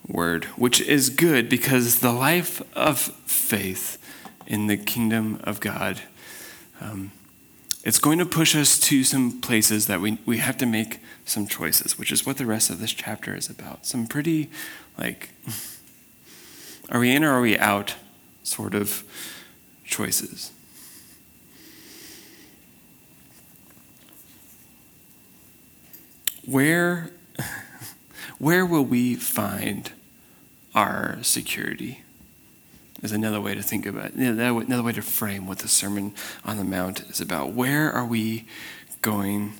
[0.07, 3.97] word, which is good because the life of faith
[4.45, 6.01] in the kingdom of God,
[6.79, 7.11] um,
[7.83, 11.47] it's going to push us to some places that we, we have to make some
[11.47, 13.85] choices, which is what the rest of this chapter is about.
[13.85, 14.49] Some pretty,
[14.97, 15.29] like,
[16.89, 17.95] are we in or are we out
[18.43, 19.03] sort of
[19.85, 20.51] choices.
[26.45, 27.11] Where
[28.41, 29.91] where will we find
[30.73, 32.01] our security?
[33.03, 36.57] Is another way to think about it, another way to frame what the Sermon on
[36.57, 37.53] the Mount is about.
[37.53, 38.45] Where are we
[39.03, 39.53] going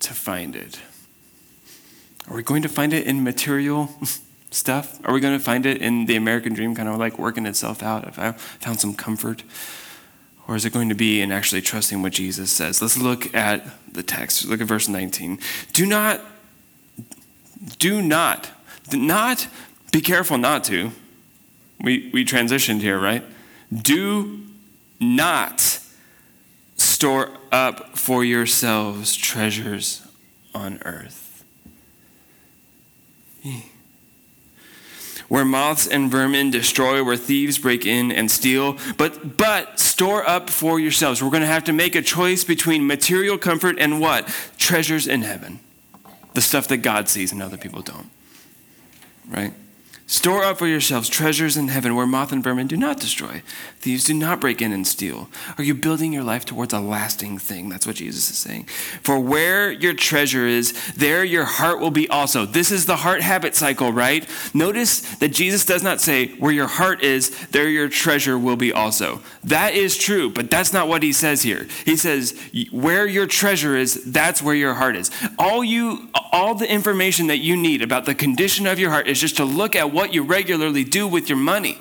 [0.00, 0.80] to find it?
[2.28, 3.88] Are we going to find it in material
[4.50, 4.98] stuff?
[5.04, 7.84] Are we going to find it in the American dream, kind of like working itself
[7.84, 8.08] out?
[8.08, 9.44] If I found some comfort?
[10.48, 12.82] Or is it going to be in actually trusting what Jesus says?
[12.82, 14.44] Let's look at the text.
[14.44, 15.38] Look at verse 19.
[15.72, 16.20] Do not
[17.78, 18.50] do not,
[18.92, 19.46] not,
[19.92, 20.92] be careful not to.
[21.80, 23.24] We, we transitioned here, right?
[23.72, 24.42] Do
[25.00, 25.80] not
[26.76, 30.06] store up for yourselves treasures
[30.54, 31.44] on earth.
[35.28, 40.50] Where moths and vermin destroy, where thieves break in and steal, but but store up
[40.50, 41.22] for yourselves.
[41.22, 44.28] We're going to have to make a choice between material comfort and what?
[44.58, 45.58] Treasures in heaven
[46.34, 48.10] the stuff that God sees and other people don't.
[49.28, 49.52] Right?
[50.06, 53.42] Store up for yourselves treasures in heaven where moth and vermin do not destroy.
[53.78, 55.28] Thieves do not break in and steal.
[55.56, 57.68] Are you building your life towards a lasting thing?
[57.68, 58.64] That's what Jesus is saying.
[59.02, 62.44] For where your treasure is, there your heart will be also.
[62.44, 64.28] This is the heart habit cycle, right?
[64.52, 68.72] Notice that Jesus does not say, where your heart is, there your treasure will be
[68.72, 69.20] also.
[69.44, 71.66] That is true, but that's not what he says here.
[71.84, 72.38] He says,
[72.70, 75.10] where your treasure is, that's where your heart is.
[75.38, 79.20] All you all the information that you need about the condition of your heart is
[79.20, 81.78] just to look at what you regularly do with your money.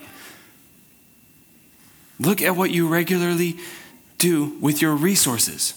[2.19, 3.57] Look at what you regularly
[4.17, 5.73] do with your resources.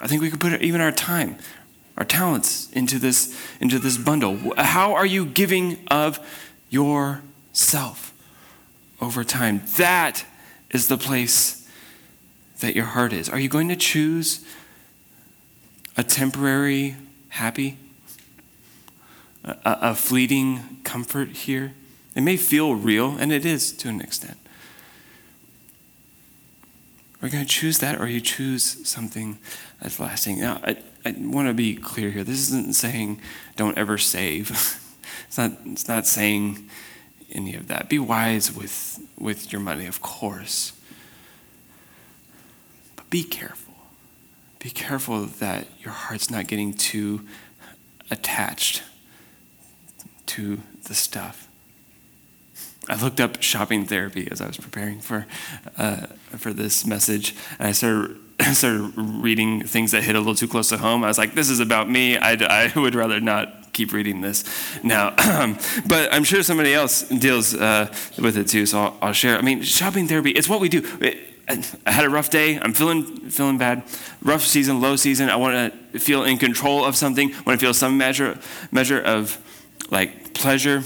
[0.00, 1.36] I think we could put even our time,
[1.98, 4.54] our talents into this, into this bundle.
[4.56, 6.18] How are you giving of
[6.70, 8.14] yourself
[9.00, 9.62] over time?
[9.76, 10.24] That
[10.70, 11.68] is the place
[12.60, 13.28] that your heart is.
[13.28, 14.44] Are you going to choose
[15.96, 16.96] a temporary
[17.28, 17.76] happy,
[19.44, 21.74] a, a fleeting comfort here?
[22.14, 24.36] It may feel real, and it is to an extent.
[27.20, 29.38] Are you going to choose that, or you choose something
[29.80, 30.40] that's lasting?
[30.40, 32.24] Now, I, I want to be clear here.
[32.24, 33.20] This isn't saying
[33.56, 34.50] don't ever save.
[35.28, 35.52] it's not.
[35.64, 36.68] It's not saying
[37.30, 37.88] any of that.
[37.88, 40.72] Be wise with with your money, of course,
[42.96, 43.74] but be careful.
[44.58, 47.26] Be careful that your heart's not getting too
[48.10, 48.82] attached
[50.26, 51.41] to the stuff.
[52.88, 55.26] I looked up shopping therapy as I was preparing for
[55.78, 56.06] uh,
[56.36, 58.16] for this message, and I started
[58.52, 61.04] started reading things that hit a little too close to home.
[61.04, 62.16] I was like, "This is about me.
[62.16, 64.44] I, I would rather not keep reading this
[64.82, 65.10] now."
[65.86, 69.38] but I'm sure somebody else deals uh, with it too, so I'll, I'll, share.
[69.38, 70.30] I mean, shopping therapy.
[70.30, 70.82] It's what we do.
[71.86, 72.58] I had a rough day.
[72.58, 73.84] I'm feeling feeling bad.
[74.22, 75.30] Rough season, low season.
[75.30, 77.32] I want to feel in control of something.
[77.32, 78.38] I want to feel some measure
[78.72, 79.38] measure of
[79.90, 80.82] like pleasure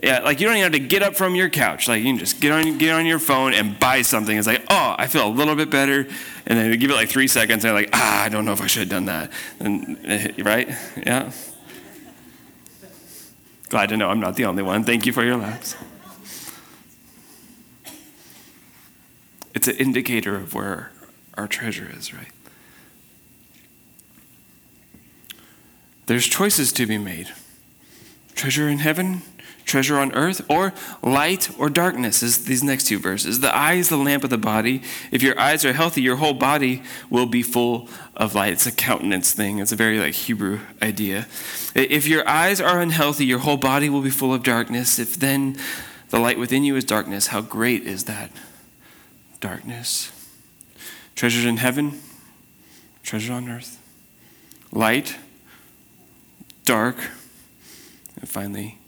[0.00, 1.86] yeah, like you don't even have to get up from your couch.
[1.86, 4.36] Like you can just get on get on your phone and buy something.
[4.36, 6.06] It's like, oh, I feel a little bit better,
[6.46, 8.52] and then you give it like three seconds, and you're like, ah, I don't know
[8.52, 9.30] if I should have done that.
[9.60, 9.98] And
[10.44, 11.30] right, yeah.
[13.68, 14.84] Glad to know I'm not the only one.
[14.84, 15.76] Thank you for your laughs.
[19.54, 20.92] It's an indicator of where
[21.34, 22.28] our treasure is, right?
[26.06, 27.32] There's choices to be made.
[28.34, 29.22] Treasure in heaven
[29.64, 33.40] treasure on earth, or light or darkness, is these next two verses.
[33.40, 34.82] The eye is the lamp of the body.
[35.10, 38.52] If your eyes are healthy, your whole body will be full of light.
[38.52, 39.58] It's a countenance thing.
[39.58, 41.26] It's a very like Hebrew idea.
[41.74, 44.98] If your eyes are unhealthy, your whole body will be full of darkness.
[44.98, 45.56] If then
[46.10, 48.30] the light within you is darkness, how great is that
[49.40, 50.12] darkness?
[51.14, 52.00] Treasures in heaven,
[53.02, 53.78] treasure on earth.
[54.70, 55.16] Light,
[56.64, 56.96] dark,
[58.16, 58.78] and finally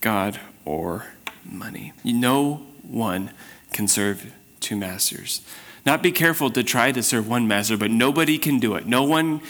[0.00, 1.06] God or
[1.44, 1.92] money.
[2.04, 3.30] No one
[3.72, 5.42] can serve two masters.
[5.86, 8.86] Not be careful to try to serve one master, but nobody can do it.
[8.86, 9.40] No one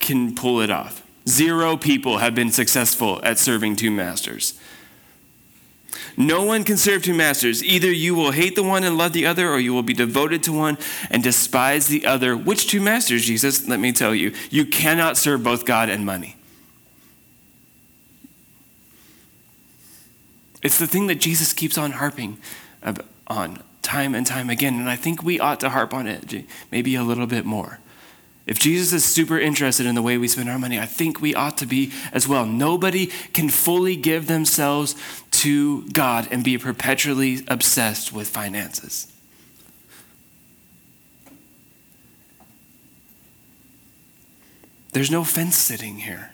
[0.00, 1.04] can pull it off.
[1.28, 4.58] Zero people have been successful at serving two masters.
[6.16, 7.62] No one can serve two masters.
[7.62, 10.42] Either you will hate the one and love the other, or you will be devoted
[10.44, 10.78] to one
[11.10, 12.36] and despise the other.
[12.36, 13.68] Which two masters, Jesus?
[13.68, 14.32] Let me tell you.
[14.50, 16.37] You cannot serve both God and money.
[20.62, 22.38] It's the thing that Jesus keeps on harping
[23.26, 24.74] on time and time again.
[24.74, 27.78] And I think we ought to harp on it maybe a little bit more.
[28.46, 31.34] If Jesus is super interested in the way we spend our money, I think we
[31.34, 32.46] ought to be as well.
[32.46, 34.96] Nobody can fully give themselves
[35.32, 39.12] to God and be perpetually obsessed with finances.
[44.92, 46.32] There's no fence sitting here.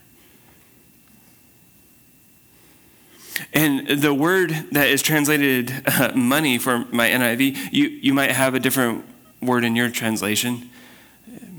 [3.53, 8.55] And the word that is translated uh, money for my NIV, you, you might have
[8.55, 9.05] a different
[9.43, 10.71] word in your translation.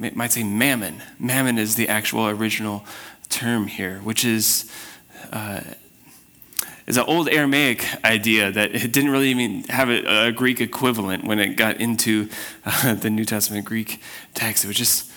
[0.01, 1.01] It might say mammon.
[1.19, 2.85] Mammon is the actual original
[3.29, 4.71] term here, which is
[5.31, 5.61] uh,
[6.87, 11.23] is an old Aramaic idea that it didn't really even have a, a Greek equivalent
[11.23, 12.29] when it got into
[12.65, 13.99] uh, the New Testament Greek
[14.33, 14.63] text.
[14.63, 15.11] It was just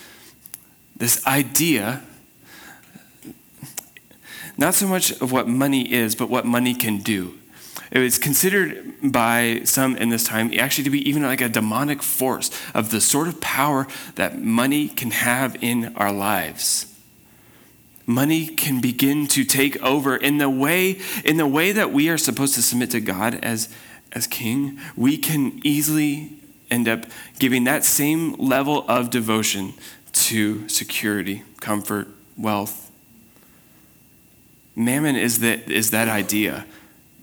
[0.97, 2.03] this idea
[4.59, 7.39] not so much of what money is, but what money can do.
[7.91, 12.03] It was considered by some in this time actually to be even like a demonic
[12.03, 16.85] force of the sort of power that money can have in our lives.
[18.05, 22.17] Money can begin to take over in the way in the way that we are
[22.17, 23.73] supposed to submit to God as
[24.11, 24.79] as king.
[24.95, 26.33] We can easily
[26.69, 27.05] end up
[27.39, 29.73] giving that same level of devotion
[30.11, 32.07] to security, comfort,
[32.37, 32.88] wealth,
[34.79, 36.65] Mammon is that, is that idea,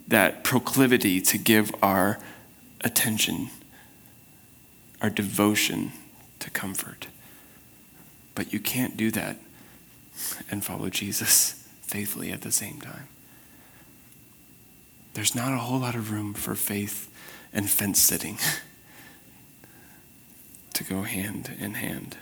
[0.06, 2.18] that proclivity to give our
[2.82, 3.48] attention,
[5.00, 5.92] our devotion
[6.40, 7.06] to comfort.
[8.34, 9.38] But you can't do that
[10.50, 13.08] and follow Jesus faithfully at the same time.
[15.14, 17.10] There's not a whole lot of room for faith
[17.54, 18.36] and fence sitting
[20.74, 22.18] to go hand in hand.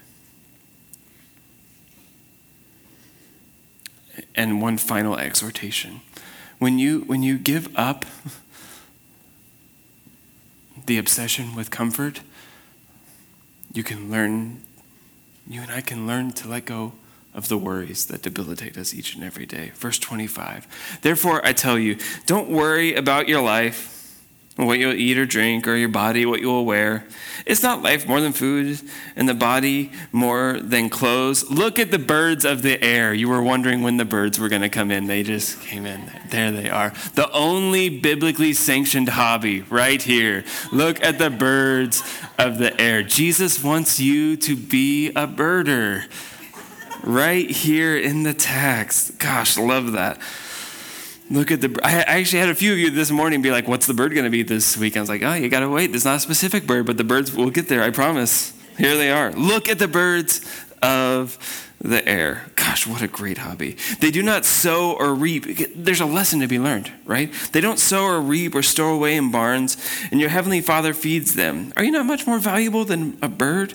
[4.35, 6.01] And one final exhortation.
[6.59, 8.05] When you, when you give up
[10.87, 12.21] the obsession with comfort,
[13.73, 14.63] you can learn
[15.47, 16.93] you and I can learn to let go
[17.35, 19.73] of the worries that debilitate us each and every day.
[19.75, 20.99] Verse 25.
[21.03, 23.94] Therefore, I tell you, don't worry about your life
[24.57, 27.05] what you'll eat or drink, or your body, what you will wear.
[27.45, 28.81] It's not life more than food,
[29.17, 31.51] and the body more than clothes.
[31.51, 33.13] Look at the birds of the air.
[33.13, 35.07] You were wondering when the birds were going to come in.
[35.07, 36.09] They just came in.
[36.31, 36.93] There they are.
[37.15, 40.45] The only biblically sanctioned hobby right here.
[40.71, 42.03] Look at the birds
[42.39, 43.03] of the air.
[43.03, 46.05] Jesus wants you to be a birder
[47.03, 49.19] right here in the text.
[49.19, 50.21] Gosh, love that.
[51.31, 51.79] Look at the.
[51.83, 54.25] I actually had a few of you this morning be like, "What's the bird going
[54.25, 55.89] to be this week?" I was like, "Oh, you got to wait.
[55.89, 57.83] There's not a specific bird, but the birds will get there.
[57.83, 58.53] I promise.
[58.77, 59.33] Here they are.
[59.33, 60.41] Look at the birds
[60.83, 61.39] of
[61.81, 62.51] the air.
[62.57, 63.77] Gosh, what a great hobby.
[64.01, 65.75] They do not sow or reap.
[65.75, 67.33] There's a lesson to be learned, right?
[67.53, 69.77] They don't sow or reap or store away in barns,
[70.11, 71.73] and your heavenly Father feeds them.
[71.77, 73.75] Are you not much more valuable than a bird?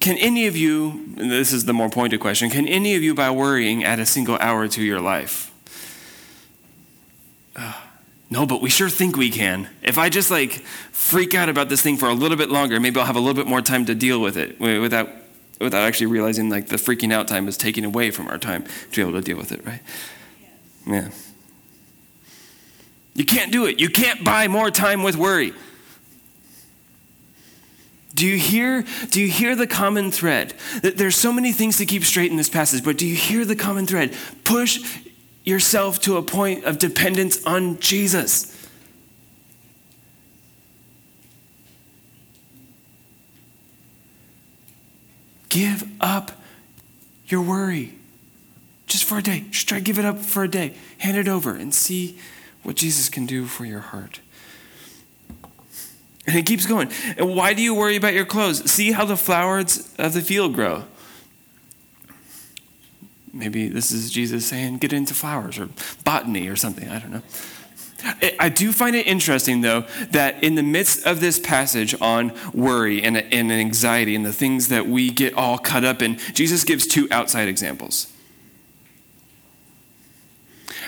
[0.00, 3.30] Can any of you, this is the more pointed question, can any of you, by
[3.30, 5.51] worrying, add a single hour to your life?
[7.54, 7.74] Uh,
[8.30, 9.68] no, but we sure think we can.
[9.82, 12.98] If I just like freak out about this thing for a little bit longer, maybe
[12.98, 15.10] I'll have a little bit more time to deal with it without,
[15.60, 18.96] without actually realizing like the freaking out time is taking away from our time to
[18.96, 19.80] be able to deal with it, right?
[20.86, 21.10] Yeah.
[23.14, 23.78] You can't do it.
[23.78, 25.52] You can't buy more time with worry.
[28.14, 30.54] Do you hear do you hear the common thread?
[30.82, 33.44] That there's so many things to keep straight in this passage, but do you hear
[33.44, 34.14] the common thread?
[34.44, 35.02] Push
[35.44, 38.48] yourself to a point of dependence on Jesus.
[45.48, 46.32] Give up
[47.26, 47.94] your worry
[48.86, 49.44] just for a day.
[49.50, 50.74] Just try to give it up for a day.
[50.98, 52.18] Hand it over and see
[52.62, 54.20] what Jesus can do for your heart.
[56.26, 56.90] And it keeps going.
[57.16, 58.70] And why do you worry about your clothes?
[58.70, 60.84] See how the flowers of the field grow.
[63.32, 65.70] Maybe this is Jesus saying, get into flowers or
[66.04, 66.88] botany or something.
[66.88, 67.22] I don't know.
[68.38, 73.02] I do find it interesting, though, that in the midst of this passage on worry
[73.02, 76.86] and, and anxiety and the things that we get all cut up in, Jesus gives
[76.86, 78.12] two outside examples.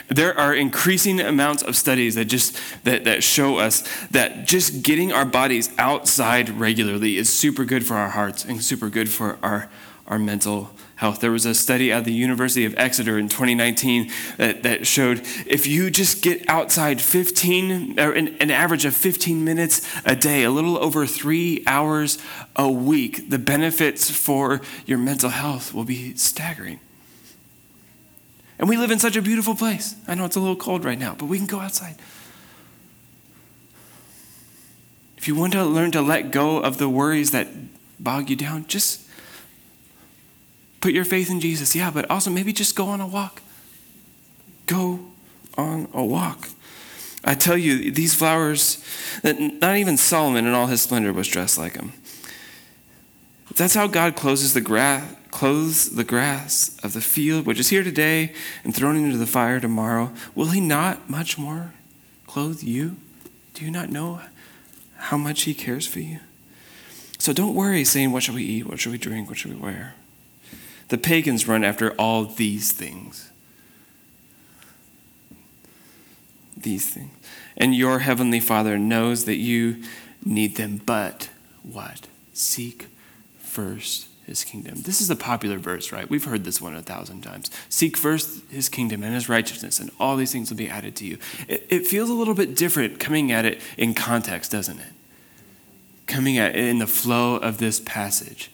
[0.08, 5.12] There are increasing amounts of studies that just that, that show us that just getting
[5.12, 9.70] our bodies outside regularly is super good for our hearts and super good for our,
[10.06, 11.20] our mental health.
[11.20, 15.66] There was a study at the University of Exeter in 2019 that, that showed if
[15.66, 20.50] you just get outside 15, or an, an average of 15 minutes a day, a
[20.50, 22.18] little over three hours
[22.56, 26.80] a week, the benefits for your mental health will be staggering.
[28.58, 29.96] And we live in such a beautiful place.
[30.06, 31.96] I know it's a little cold right now, but we can go outside.
[35.16, 37.48] If you want to learn to let go of the worries that
[37.98, 39.03] bog you down, just
[40.84, 41.74] put your faith in Jesus.
[41.74, 43.40] Yeah, but also maybe just go on a walk.
[44.66, 45.00] Go
[45.56, 46.50] on a walk.
[47.24, 48.84] I tell you, these flowers,
[49.22, 51.94] that not even Solomon in all his splendor was dressed like them.
[53.56, 57.82] That's how God closes the grass clothes the grass of the field, which is here
[57.82, 58.32] today
[58.62, 61.74] and thrown into the fire tomorrow, will he not much more
[62.28, 62.94] clothe you?
[63.54, 64.20] Do you not know
[64.96, 66.20] how much he cares for you?
[67.18, 68.66] So don't worry saying, What shall we eat?
[68.66, 69.28] What shall we drink?
[69.28, 69.94] What shall we wear?
[70.88, 73.30] The pagans run after all these things.
[76.56, 77.10] These things.
[77.56, 79.82] And your heavenly Father knows that you
[80.24, 81.30] need them, but
[81.62, 82.08] what?
[82.32, 82.88] Seek
[83.38, 84.82] first his kingdom.
[84.82, 86.08] This is a popular verse, right?
[86.08, 87.50] We've heard this one a thousand times.
[87.68, 91.06] Seek first his kingdom and his righteousness, and all these things will be added to
[91.06, 91.18] you.
[91.46, 94.92] It, it feels a little bit different coming at it in context, doesn't it?
[96.06, 98.50] Coming at it in the flow of this passage,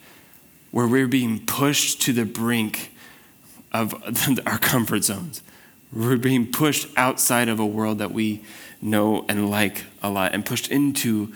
[0.71, 2.95] where we're being pushed to the brink
[3.73, 3.95] of
[4.47, 5.43] our comfort zones.
[5.93, 8.45] We're being pushed outside of a world that we
[8.81, 11.33] know and like a lot and pushed into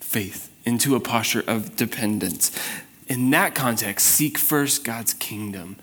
[0.00, 2.50] faith, into a posture of dependence
[3.10, 5.76] in that context, seek first God's kingdom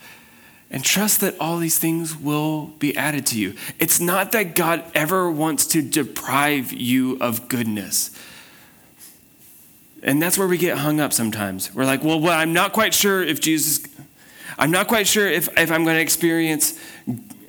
[0.72, 3.54] and trust that all these things will be added to you.
[3.80, 8.12] It's not that God ever wants to deprive you of goodness.
[10.08, 11.76] And that's where we get hung up sometimes.
[11.76, 13.86] We're like, well, well I'm not quite sure if Jesus,
[14.58, 16.80] I'm not quite sure if, if I'm going to experience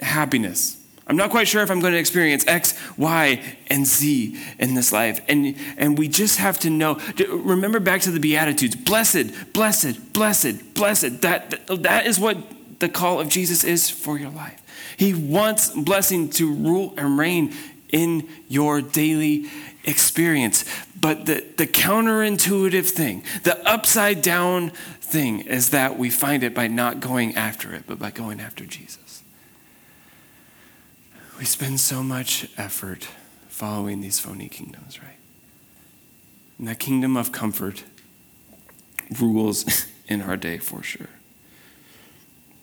[0.00, 0.74] happiness.
[1.06, 4.92] I'm not quite sure if I'm going to experience X, Y, and Z in this
[4.92, 5.20] life.
[5.28, 7.00] And, and we just have to know.
[7.28, 11.22] Remember back to the Beatitudes blessed, blessed, blessed, blessed.
[11.22, 12.38] That, that is what
[12.80, 14.60] the call of Jesus is for your life.
[14.96, 17.54] He wants blessing to rule and reign
[17.90, 19.46] in your daily
[19.88, 20.64] experience.
[21.00, 24.70] But the, the counterintuitive thing, the upside down
[25.00, 28.64] thing, is that we find it by not going after it, but by going after
[28.64, 29.22] Jesus.
[31.38, 33.08] We spend so much effort
[33.48, 35.18] following these phony kingdoms, right?
[36.58, 37.84] And that kingdom of comfort
[39.20, 41.08] rules in our day for sure.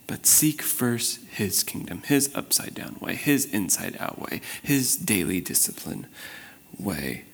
[0.08, 5.42] But seek first his kingdom, his upside down way, his inside out way, his daily
[5.42, 6.06] discipline
[6.80, 7.26] way.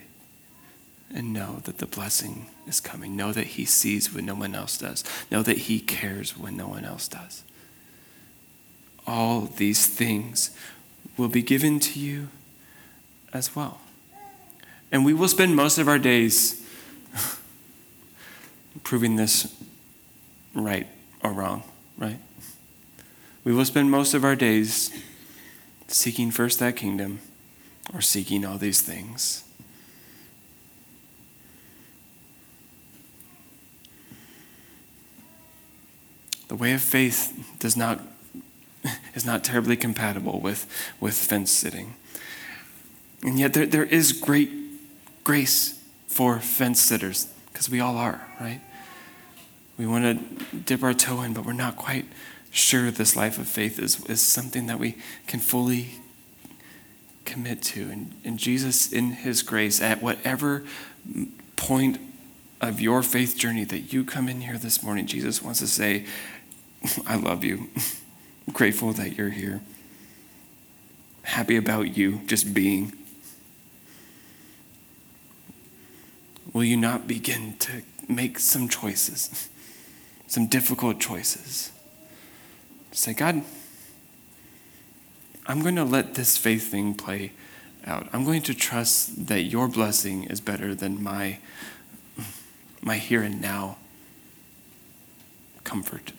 [1.14, 3.18] And know that the blessing is coming.
[3.18, 5.04] Know that he sees when no one else does.
[5.30, 7.44] Know that he cares when no one else does.
[9.06, 10.56] All these things
[11.18, 12.30] will be given to you
[13.34, 13.82] as well.
[14.92, 16.66] And we will spend most of our days
[18.84, 19.54] proving this
[20.54, 20.88] right
[21.24, 21.64] or wrong,
[21.98, 22.20] right?
[23.44, 24.92] We will spend most of our days
[25.88, 27.20] seeking first that kingdom
[27.94, 29.44] or seeking all these things.
[36.48, 38.02] The way of faith does not
[39.16, 40.66] is not terribly compatible with,
[41.00, 41.96] with fence sitting.
[43.24, 44.52] And yet there, there is great
[45.24, 48.62] grace for fence sitters, because we all are, right?
[49.78, 52.06] We want to dip our toe in, but we're not quite
[52.52, 56.00] sure this life of faith is, is something that we can fully
[57.26, 57.90] commit to.
[57.90, 60.64] And, and Jesus, in his grace, at whatever
[61.56, 62.00] point
[62.60, 66.06] of your faith journey that you come in here this morning, Jesus wants to say,
[67.06, 67.70] I love you.
[68.48, 69.62] I'm grateful that you're here.
[71.24, 72.94] Happy about you just being.
[76.54, 79.50] Will you not begin to make some choices,
[80.28, 81.72] some difficult choices?
[82.92, 83.44] Say, God,
[85.48, 87.32] I'm going to let this faith thing play
[87.86, 88.08] out.
[88.14, 91.40] I'm going to trust that your blessing is better than my,
[92.82, 93.78] my here and now
[95.64, 96.14] comfort.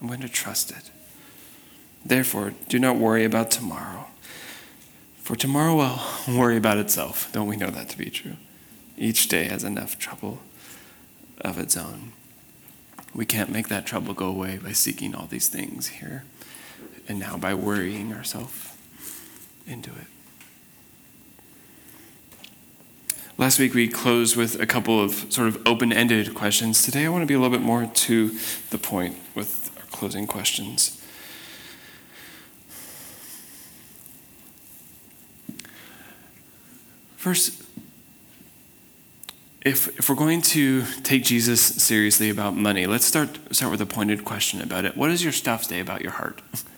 [0.00, 0.90] I'm going to trust it.
[2.04, 4.06] Therefore, do not worry about tomorrow.
[5.16, 7.30] For tomorrow will worry about itself.
[7.32, 8.36] Don't we know that to be true?
[8.96, 10.40] Each day has enough trouble
[11.40, 12.12] of its own.
[13.14, 16.24] We can't make that trouble go away by seeking all these things here
[17.10, 18.72] and now by worrying ourselves
[19.66, 20.06] into it.
[23.36, 26.84] Last week we closed with a couple of sort of open ended questions.
[26.84, 28.38] Today I want to be a little bit more to
[28.70, 31.04] the point with our closing questions.
[37.16, 37.60] First,
[39.62, 43.86] if, if we're going to take Jesus seriously about money, let's start, start with a
[43.86, 44.96] pointed question about it.
[44.96, 46.40] What does your stuff say about your heart?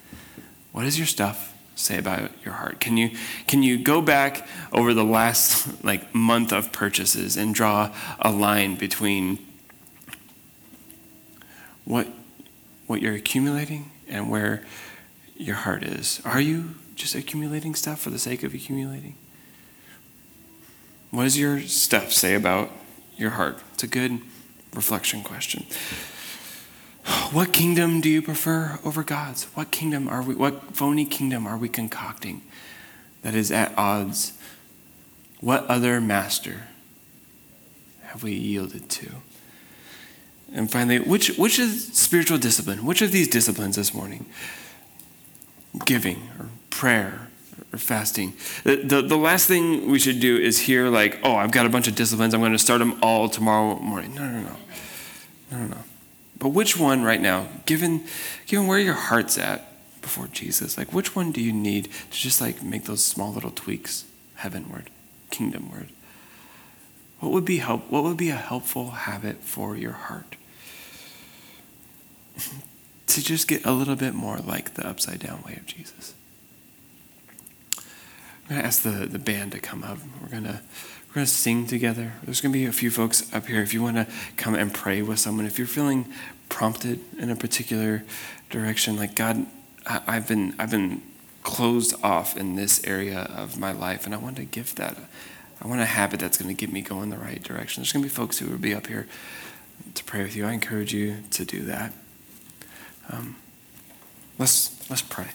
[0.73, 2.81] What does your stuff say about your heart?
[2.81, 3.11] Can you,
[3.47, 8.77] can you go back over the last like month of purchases and draw a line
[8.77, 9.39] between
[11.85, 12.09] what,
[12.87, 14.65] what you're accumulating and where
[15.37, 16.21] your heart is?
[16.25, 19.17] Are you just accumulating stuff for the sake of accumulating?
[21.11, 22.71] What does your stuff say about
[23.17, 23.59] your heart?
[23.75, 24.21] It's a good
[24.75, 25.67] reflection question.
[27.33, 29.45] What kingdom do you prefer over God's?
[29.55, 32.43] What kingdom are we, what phony kingdom are we concocting
[33.23, 34.33] that is at odds?
[35.41, 36.69] What other master
[38.03, 39.11] have we yielded to?
[40.53, 42.85] And finally, which, which is spiritual discipline?
[42.85, 44.27] Which of these disciplines this morning?
[45.85, 47.31] Giving or prayer
[47.73, 48.35] or fasting.
[48.65, 51.71] The, the, the, last thing we should do is hear, like, oh, I've got a
[51.71, 52.35] bunch of disciplines.
[52.35, 54.15] I'm going to start them all tomorrow morning.
[54.15, 54.41] No, no, no.
[54.41, 54.57] No, no, no.
[56.43, 58.05] But which one right now, given,
[58.47, 59.65] given where your heart's at
[60.03, 63.53] before Jesus, like, which one do you need to just, like, make those small little
[63.53, 64.91] tweaks heavenward,
[65.31, 65.91] kingdomward?
[67.21, 67.89] What would be help?
[67.93, 70.35] What would be a helpful habit for your heart?
[73.07, 76.13] to just get a little bit more like the upside down way of Jesus.
[77.79, 79.99] I'm going to ask the, the band to come up.
[80.21, 80.61] We're going to
[81.13, 82.15] we're going to sing together.
[82.23, 83.61] There's going to be a few folks up here.
[83.61, 84.07] If you want to
[84.39, 86.11] come and pray with someone, if you're feeling
[86.49, 88.03] prompted in a particular
[88.49, 89.45] direction, like God,
[89.85, 91.03] I, I've been I've been
[91.43, 94.97] closed off in this area of my life, and I want to give that.
[95.61, 97.83] I want a habit that's going to get me going the right direction.
[97.83, 99.07] There's going to be folks who will be up here
[99.95, 100.47] to pray with you.
[100.47, 101.93] I encourage you to do that.
[103.11, 103.37] Um,
[104.39, 105.27] let's let's pray.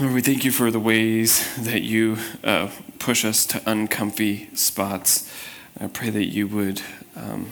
[0.00, 5.30] Lord, we thank you for the ways that you uh, push us to uncomfy spots.
[5.78, 6.80] I pray that you would
[7.14, 7.50] um,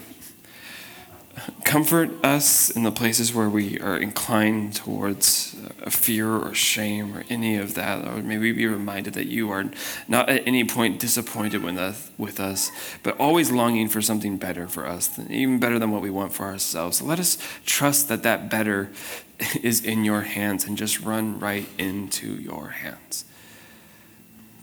[1.65, 7.25] Comfort us in the places where we are inclined towards a fear or shame or
[7.29, 8.07] any of that.
[8.07, 9.71] Or may we be reminded that you are
[10.07, 12.71] not at any point disappointed with us, with us,
[13.03, 16.45] but always longing for something better for us, even better than what we want for
[16.45, 16.99] ourselves.
[16.99, 18.91] So let us trust that that better
[19.63, 23.25] is in your hands and just run right into your hands.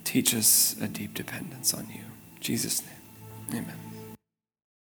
[0.03, 2.03] Teach us a deep dependence on you.
[2.35, 3.84] In Jesus' name, amen.